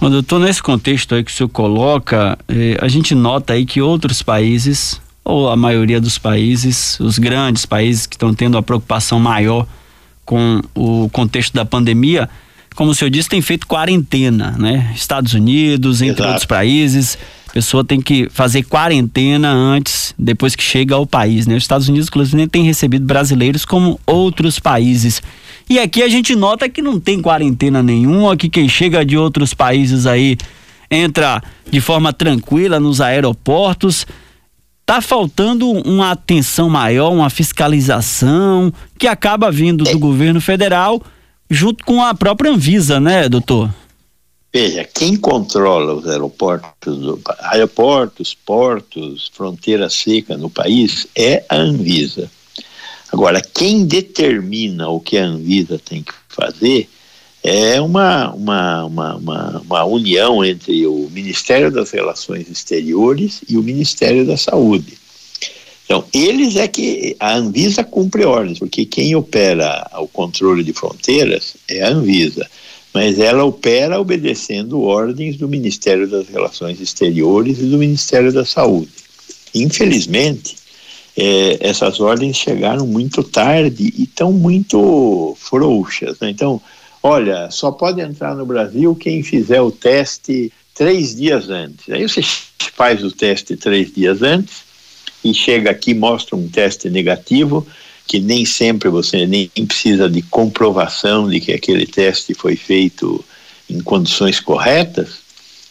Bom, 0.00 0.10
doutor, 0.10 0.40
nesse 0.40 0.62
contexto 0.62 1.14
aí 1.14 1.24
que 1.24 1.30
o 1.30 1.34
senhor 1.34 1.48
coloca, 1.48 2.38
eh, 2.48 2.76
a 2.80 2.88
gente 2.88 3.14
nota 3.14 3.52
aí 3.52 3.64
que 3.66 3.80
outros 3.80 4.22
países, 4.22 5.00
ou 5.24 5.48
a 5.48 5.56
maioria 5.56 6.00
dos 6.00 6.18
países, 6.18 6.98
os 7.00 7.18
grandes 7.18 7.66
países 7.66 8.06
que 8.06 8.16
estão 8.16 8.34
tendo 8.34 8.54
uma 8.54 8.62
preocupação 8.62 9.20
maior 9.20 9.66
com 10.24 10.60
o 10.74 11.08
contexto 11.10 11.54
da 11.54 11.64
pandemia, 11.64 12.28
como 12.74 12.92
o 12.92 12.94
senhor 12.94 13.10
disse, 13.10 13.28
tem 13.28 13.42
feito 13.42 13.66
quarentena, 13.66 14.54
né? 14.58 14.92
Estados 14.94 15.34
Unidos, 15.34 16.00
entre 16.02 16.22
Exato. 16.22 16.28
outros 16.28 16.46
países, 16.46 17.18
a 17.48 17.52
pessoa 17.52 17.82
tem 17.82 18.00
que 18.00 18.28
fazer 18.30 18.62
quarentena 18.62 19.50
antes, 19.50 20.14
depois 20.16 20.54
que 20.54 20.62
chega 20.62 20.94
ao 20.94 21.04
país, 21.04 21.48
né? 21.48 21.56
Os 21.56 21.64
Estados 21.64 21.88
Unidos, 21.88 22.08
inclusive, 22.08 22.46
tem 22.46 22.62
recebido 22.62 23.04
brasileiros 23.04 23.64
como 23.64 23.98
outros 24.06 24.60
países. 24.60 25.20
E 25.70 25.78
aqui 25.78 26.02
a 26.02 26.08
gente 26.08 26.34
nota 26.34 26.68
que 26.68 26.82
não 26.82 26.98
tem 26.98 27.22
quarentena 27.22 27.80
nenhuma, 27.80 28.36
que 28.36 28.48
quem 28.48 28.68
chega 28.68 29.04
de 29.04 29.16
outros 29.16 29.54
países 29.54 30.04
aí 30.04 30.36
entra 30.90 31.40
de 31.70 31.80
forma 31.80 32.12
tranquila 32.12 32.80
nos 32.80 33.00
aeroportos. 33.00 34.04
Tá 34.84 35.00
faltando 35.00 35.70
uma 35.70 36.10
atenção 36.10 36.68
maior, 36.68 37.12
uma 37.12 37.30
fiscalização 37.30 38.72
que 38.98 39.06
acaba 39.06 39.48
vindo 39.48 39.84
do 39.84 39.96
governo 39.96 40.40
federal 40.40 41.00
junto 41.48 41.84
com 41.84 42.02
a 42.02 42.12
própria 42.14 42.50
Anvisa, 42.50 42.98
né, 42.98 43.28
doutor? 43.28 43.72
Veja, 44.52 44.82
quem 44.92 45.14
controla 45.14 45.94
os 45.94 46.08
aeroportos, 46.08 46.98
aeroportos, 47.38 48.34
portos, 48.34 49.30
fronteira 49.32 49.88
seca 49.88 50.36
no 50.36 50.50
país 50.50 51.06
é 51.14 51.44
a 51.48 51.54
Anvisa. 51.54 52.28
Agora, 53.12 53.40
quem 53.40 53.84
determina 53.84 54.88
o 54.88 55.00
que 55.00 55.18
a 55.18 55.24
Anvisa 55.24 55.78
tem 55.78 56.02
que 56.02 56.12
fazer 56.28 56.88
é 57.42 57.80
uma, 57.80 58.32
uma, 58.32 58.84
uma, 58.84 59.16
uma, 59.16 59.60
uma 59.60 59.84
união 59.84 60.44
entre 60.44 60.86
o 60.86 61.08
Ministério 61.10 61.70
das 61.70 61.90
Relações 61.90 62.48
Exteriores 62.48 63.40
e 63.48 63.56
o 63.56 63.62
Ministério 63.62 64.26
da 64.26 64.36
Saúde. 64.36 64.98
Então, 65.84 66.04
eles 66.14 66.54
é 66.54 66.68
que 66.68 67.16
a 67.18 67.34
Anvisa 67.34 67.82
cumpre 67.82 68.24
ordens, 68.24 68.60
porque 68.60 68.84
quem 68.84 69.16
opera 69.16 69.90
o 69.98 70.06
controle 70.06 70.62
de 70.62 70.72
fronteiras 70.72 71.56
é 71.68 71.82
a 71.82 71.88
Anvisa 71.88 72.48
mas 72.92 73.18
ela 73.18 73.44
opera 73.44 74.00
obedecendo 74.00 74.82
ordens 74.82 75.36
do 75.36 75.48
Ministério 75.48 76.08
das 76.08 76.28
Relações 76.28 76.80
Exteriores 76.80 77.58
e 77.58 77.66
do 77.66 77.78
Ministério 77.78 78.32
da 78.32 78.44
Saúde. 78.44 78.90
Infelizmente, 79.54 80.56
é, 81.22 81.58
essas 81.68 82.00
ordens 82.00 82.38
chegaram 82.38 82.86
muito 82.86 83.22
tarde 83.22 83.92
e 83.94 84.04
estão 84.04 84.32
muito 84.32 85.36
frouxas. 85.38 86.18
Né? 86.18 86.30
Então, 86.30 86.58
olha, 87.02 87.50
só 87.50 87.70
pode 87.70 88.00
entrar 88.00 88.34
no 88.34 88.46
Brasil 88.46 88.96
quem 88.96 89.22
fizer 89.22 89.60
o 89.60 89.70
teste 89.70 90.50
três 90.74 91.14
dias 91.14 91.50
antes. 91.50 91.90
Aí 91.90 92.08
você 92.08 92.22
faz 92.74 93.04
o 93.04 93.12
teste 93.12 93.54
três 93.54 93.92
dias 93.92 94.22
antes 94.22 94.62
e 95.22 95.34
chega 95.34 95.70
aqui, 95.70 95.92
mostra 95.92 96.34
um 96.36 96.48
teste 96.48 96.88
negativo 96.88 97.66
que 98.06 98.18
nem 98.18 98.46
sempre 98.46 98.88
você 98.88 99.26
nem 99.26 99.50
precisa 99.68 100.08
de 100.08 100.22
comprovação 100.22 101.28
de 101.28 101.38
que 101.38 101.52
aquele 101.52 101.86
teste 101.86 102.32
foi 102.32 102.56
feito 102.56 103.22
em 103.68 103.78
condições 103.82 104.40
corretas 104.40 105.18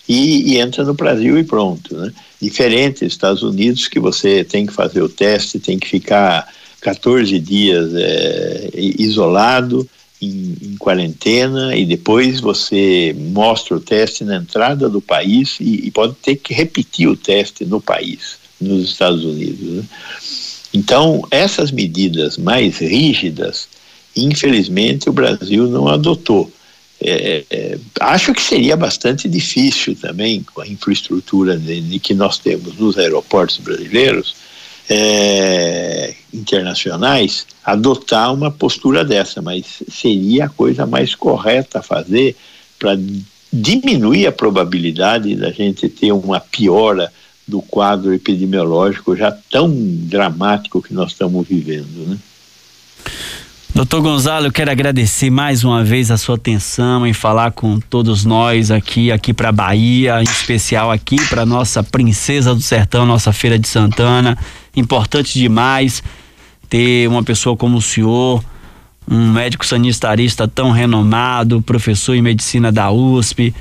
e, 0.09 0.53
e 0.53 0.57
entra 0.57 0.83
no 0.83 0.95
Brasil 0.95 1.37
e 1.37 1.43
pronto, 1.43 1.95
né? 1.95 2.11
Diferente 2.41 3.05
dos 3.05 3.13
Estados 3.13 3.43
Unidos 3.43 3.87
que 3.87 3.99
você 3.99 4.43
tem 4.43 4.65
que 4.65 4.73
fazer 4.73 5.03
o 5.03 5.07
teste, 5.07 5.59
tem 5.59 5.77
que 5.77 5.87
ficar 5.87 6.51
14 6.81 7.39
dias 7.39 7.91
é, 7.93 8.71
isolado, 8.73 9.87
em, 10.19 10.55
em, 10.61 10.75
quarentena 10.77 11.75
e 11.77 11.85
depois 11.85 12.41
você 12.41 13.15
mostra 13.17 13.77
o 13.77 13.79
teste 13.79 14.23
na 14.23 14.37
entrada 14.37 14.89
do 14.89 14.99
país 14.99 15.57
e, 15.61 15.87
e 15.87 15.91
pode 15.91 16.15
ter 16.15 16.35
que 16.35 16.53
repetir 16.53 17.07
o 17.07 17.15
teste 17.15 17.63
no 17.63 17.79
país, 17.79 18.37
nos 18.59 18.89
Estados 18.89 19.23
Unidos. 19.23 19.61
Né? 19.61 19.83
Então, 20.73 21.21
essas 21.31 21.71
medidas 21.71 22.37
mais 22.37 22.79
rígidas, 22.79 23.69
infelizmente, 24.15 25.07
o 25.07 25.13
Brasil 25.13 25.67
não 25.67 25.87
adotou. 25.87 26.51
É, 27.01 27.45
é, 27.49 27.79
acho 28.01 28.33
que 28.33 28.41
seria 28.41 28.75
bastante 28.75 29.29
difícil 29.29 29.95
também, 29.95 30.43
com 30.43 30.61
a 30.61 30.67
infraestrutura 30.67 31.57
de, 31.57 31.79
de 31.81 31.99
que 31.99 32.13
nós 32.13 32.37
temos 32.37 32.75
nos 32.77 32.97
aeroportos 32.97 33.57
brasileiros, 33.57 34.35
é, 34.89 36.15
internacionais 36.33 37.45
adotar 37.63 38.33
uma 38.33 38.49
postura 38.49 39.05
dessa, 39.05 39.41
mas 39.41 39.83
seria 39.89 40.45
a 40.45 40.49
coisa 40.49 40.85
mais 40.85 41.13
correta 41.13 41.79
a 41.79 41.83
fazer 41.83 42.35
para 42.77 42.97
diminuir 43.53 44.25
a 44.25 44.31
probabilidade 44.31 45.35
da 45.35 45.51
gente 45.51 45.87
ter 45.87 46.11
uma 46.11 46.39
piora 46.39 47.13
do 47.47 47.61
quadro 47.61 48.13
epidemiológico 48.13 49.15
já 49.15 49.31
tão 49.31 49.71
dramático 49.71 50.81
que 50.81 50.93
nós 50.93 51.11
estamos 51.11 51.47
vivendo, 51.47 52.07
né? 52.07 52.17
Doutor 53.73 54.01
Gonzalo, 54.01 54.47
eu 54.47 54.51
quero 54.51 54.71
agradecer 54.71 55.29
mais 55.29 55.63
uma 55.63 55.83
vez 55.83 56.09
a 56.09 56.17
sua 56.17 56.35
atenção 56.35 57.05
em 57.05 57.13
falar 57.13 57.51
com 57.51 57.79
todos 57.79 58.25
nós 58.25 58.71
aqui, 58.71 59.11
aqui 59.11 59.31
para 59.31 59.51
Bahia, 59.51 60.19
em 60.19 60.23
especial 60.23 60.91
aqui 60.91 61.15
para 61.29 61.45
nossa 61.45 61.83
princesa 61.83 62.53
do 62.53 62.61
sertão, 62.61 63.05
nossa 63.05 63.31
feira 63.31 63.59
de 63.59 63.67
Santana. 63.67 64.37
Importante 64.75 65.37
demais 65.37 66.03
ter 66.67 67.07
uma 67.07 67.23
pessoa 67.23 67.55
como 67.55 67.77
o 67.77 67.81
senhor, 67.81 68.43
um 69.07 69.31
médico 69.31 69.65
sanitarista 69.65 70.47
tão 70.47 70.71
renomado, 70.71 71.61
professor 71.61 72.15
em 72.15 72.21
medicina 72.23 72.71
da 72.71 72.91
USP, 72.91 73.53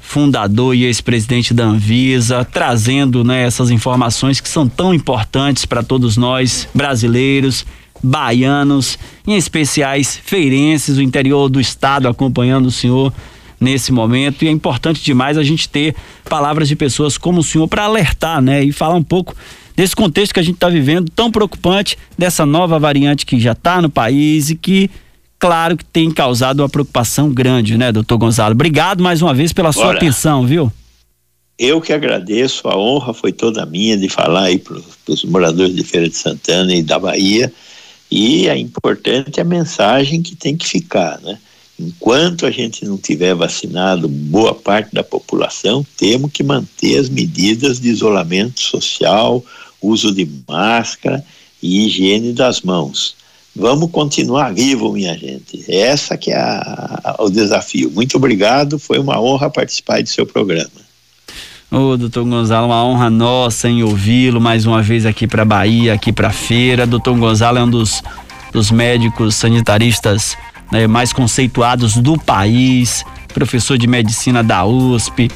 fundador 0.00 0.74
e 0.74 0.84
ex-presidente 0.84 1.52
da 1.52 1.64
Anvisa, 1.64 2.44
trazendo 2.44 3.24
né, 3.24 3.42
essas 3.42 3.70
informações 3.70 4.40
que 4.40 4.48
são 4.48 4.68
tão 4.68 4.94
importantes 4.94 5.66
para 5.66 5.82
todos 5.82 6.16
nós 6.16 6.68
brasileiros 6.72 7.66
baianos, 8.02 8.98
em 9.26 9.36
especiais 9.36 10.16
feirenses, 10.16 10.96
o 10.96 11.02
interior 11.02 11.48
do 11.48 11.60
estado 11.60 12.08
acompanhando 12.08 12.66
o 12.66 12.70
senhor 12.70 13.12
nesse 13.60 13.92
momento. 13.92 14.44
E 14.44 14.48
é 14.48 14.50
importante 14.50 15.02
demais 15.02 15.36
a 15.36 15.42
gente 15.42 15.68
ter 15.68 15.94
palavras 16.28 16.68
de 16.68 16.76
pessoas 16.76 17.18
como 17.18 17.40
o 17.40 17.44
senhor 17.44 17.68
para 17.68 17.84
alertar, 17.84 18.40
né? 18.40 18.62
E 18.62 18.72
falar 18.72 18.94
um 18.94 19.02
pouco 19.02 19.34
desse 19.76 19.94
contexto 19.94 20.32
que 20.34 20.40
a 20.40 20.42
gente 20.42 20.56
está 20.56 20.68
vivendo, 20.68 21.10
tão 21.10 21.30
preocupante, 21.30 21.96
dessa 22.16 22.44
nova 22.44 22.78
variante 22.78 23.24
que 23.24 23.38
já 23.38 23.52
está 23.52 23.80
no 23.80 23.88
país 23.88 24.50
e 24.50 24.56
que, 24.56 24.90
claro, 25.38 25.76
que 25.76 25.84
tem 25.84 26.10
causado 26.10 26.60
uma 26.60 26.68
preocupação 26.68 27.32
grande, 27.32 27.78
né, 27.78 27.92
doutor 27.92 28.18
Gonzalo? 28.18 28.54
Obrigado 28.54 29.02
mais 29.02 29.22
uma 29.22 29.32
vez 29.32 29.52
pela 29.52 29.72
sua 29.72 29.92
atenção, 29.92 30.44
viu? 30.44 30.72
Eu 31.56 31.80
que 31.80 31.92
agradeço, 31.92 32.68
a 32.68 32.76
honra 32.76 33.12
foi 33.12 33.32
toda 33.32 33.66
minha 33.66 33.96
de 33.96 34.08
falar 34.08 34.44
aí 34.44 34.58
para 34.58 34.78
os 35.08 35.24
moradores 35.24 35.74
de 35.74 35.82
Feira 35.82 36.08
de 36.08 36.14
Santana 36.16 36.72
e 36.72 36.82
da 36.82 36.98
Bahia 37.00 37.52
e 38.10 38.48
é 38.48 38.56
importante 38.56 39.40
a 39.40 39.44
mensagem 39.44 40.22
que 40.22 40.34
tem 40.34 40.56
que 40.56 40.66
ficar, 40.66 41.20
né? 41.20 41.38
Enquanto 41.78 42.44
a 42.44 42.50
gente 42.50 42.84
não 42.84 42.98
tiver 42.98 43.34
vacinado 43.34 44.08
boa 44.08 44.52
parte 44.52 44.92
da 44.92 45.04
população, 45.04 45.86
temos 45.96 46.32
que 46.32 46.42
manter 46.42 46.98
as 46.98 47.08
medidas 47.08 47.78
de 47.78 47.88
isolamento 47.88 48.60
social, 48.60 49.44
uso 49.80 50.12
de 50.12 50.28
máscara 50.48 51.24
e 51.62 51.86
higiene 51.86 52.32
das 52.32 52.62
mãos. 52.62 53.14
Vamos 53.54 53.90
continuar 53.92 54.52
vivo, 54.52 54.92
minha 54.92 55.16
gente. 55.16 55.64
Essa 55.68 56.16
que 56.16 56.32
é 56.32 56.36
a, 56.36 57.00
a, 57.04 57.22
o 57.22 57.30
desafio. 57.30 57.90
Muito 57.90 58.16
obrigado, 58.16 58.78
foi 58.78 58.98
uma 58.98 59.20
honra 59.20 59.48
participar 59.48 60.02
do 60.02 60.08
seu 60.08 60.26
programa. 60.26 60.87
Ô, 61.70 61.98
doutor 61.98 62.24
Gonzalo, 62.24 62.68
uma 62.68 62.82
honra 62.82 63.10
nossa 63.10 63.68
em 63.68 63.82
ouvi-lo 63.82 64.40
mais 64.40 64.64
uma 64.64 64.80
vez 64.80 65.04
aqui 65.04 65.26
para 65.26 65.44
Bahia, 65.44 65.92
aqui 65.92 66.10
para 66.10 66.30
feira. 66.30 66.86
Doutor 66.86 67.14
Gonzalo 67.14 67.58
é 67.58 67.62
um 67.62 67.68
dos, 67.68 68.02
dos 68.50 68.70
médicos 68.70 69.34
sanitaristas 69.34 70.34
né, 70.72 70.86
mais 70.86 71.12
conceituados 71.12 71.98
do 71.98 72.16
país, 72.16 73.04
professor 73.34 73.76
de 73.76 73.86
medicina 73.86 74.42
da 74.42 74.64
USP, 74.64 75.30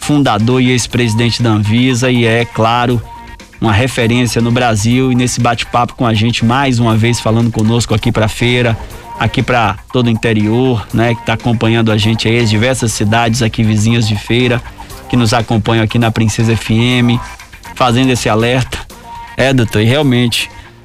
fundador 0.00 0.60
e 0.60 0.70
ex-presidente 0.70 1.40
da 1.40 1.50
Anvisa 1.50 2.10
e 2.10 2.24
é, 2.24 2.44
claro, 2.44 3.00
uma 3.60 3.72
referência 3.72 4.42
no 4.42 4.50
Brasil 4.50 5.12
e 5.12 5.14
nesse 5.14 5.40
bate-papo 5.40 5.94
com 5.94 6.04
a 6.04 6.12
gente 6.12 6.44
mais 6.44 6.80
uma 6.80 6.96
vez 6.96 7.20
falando 7.20 7.52
conosco 7.52 7.94
aqui 7.94 8.10
para 8.10 8.26
feira, 8.26 8.76
aqui 9.16 9.44
para 9.44 9.76
todo 9.92 10.06
o 10.06 10.10
interior, 10.10 10.84
né, 10.92 11.14
que 11.14 11.20
está 11.20 11.34
acompanhando 11.34 11.92
a 11.92 11.96
gente 11.96 12.26
aí 12.26 12.40
as 12.40 12.50
diversas 12.50 12.90
cidades 12.90 13.42
aqui 13.42 13.62
vizinhas 13.62 14.08
de 14.08 14.16
feira 14.16 14.60
que 15.08 15.16
nos 15.16 15.32
acompanham 15.32 15.84
aqui 15.84 15.98
na 15.98 16.10
Princesa 16.10 16.56
FM, 16.56 17.18
fazendo 17.74 18.10
esse 18.10 18.28
alerta. 18.28 18.78
É, 19.36 19.52
doutor, 19.52 19.80
e 19.80 19.84
realmente 19.84 20.50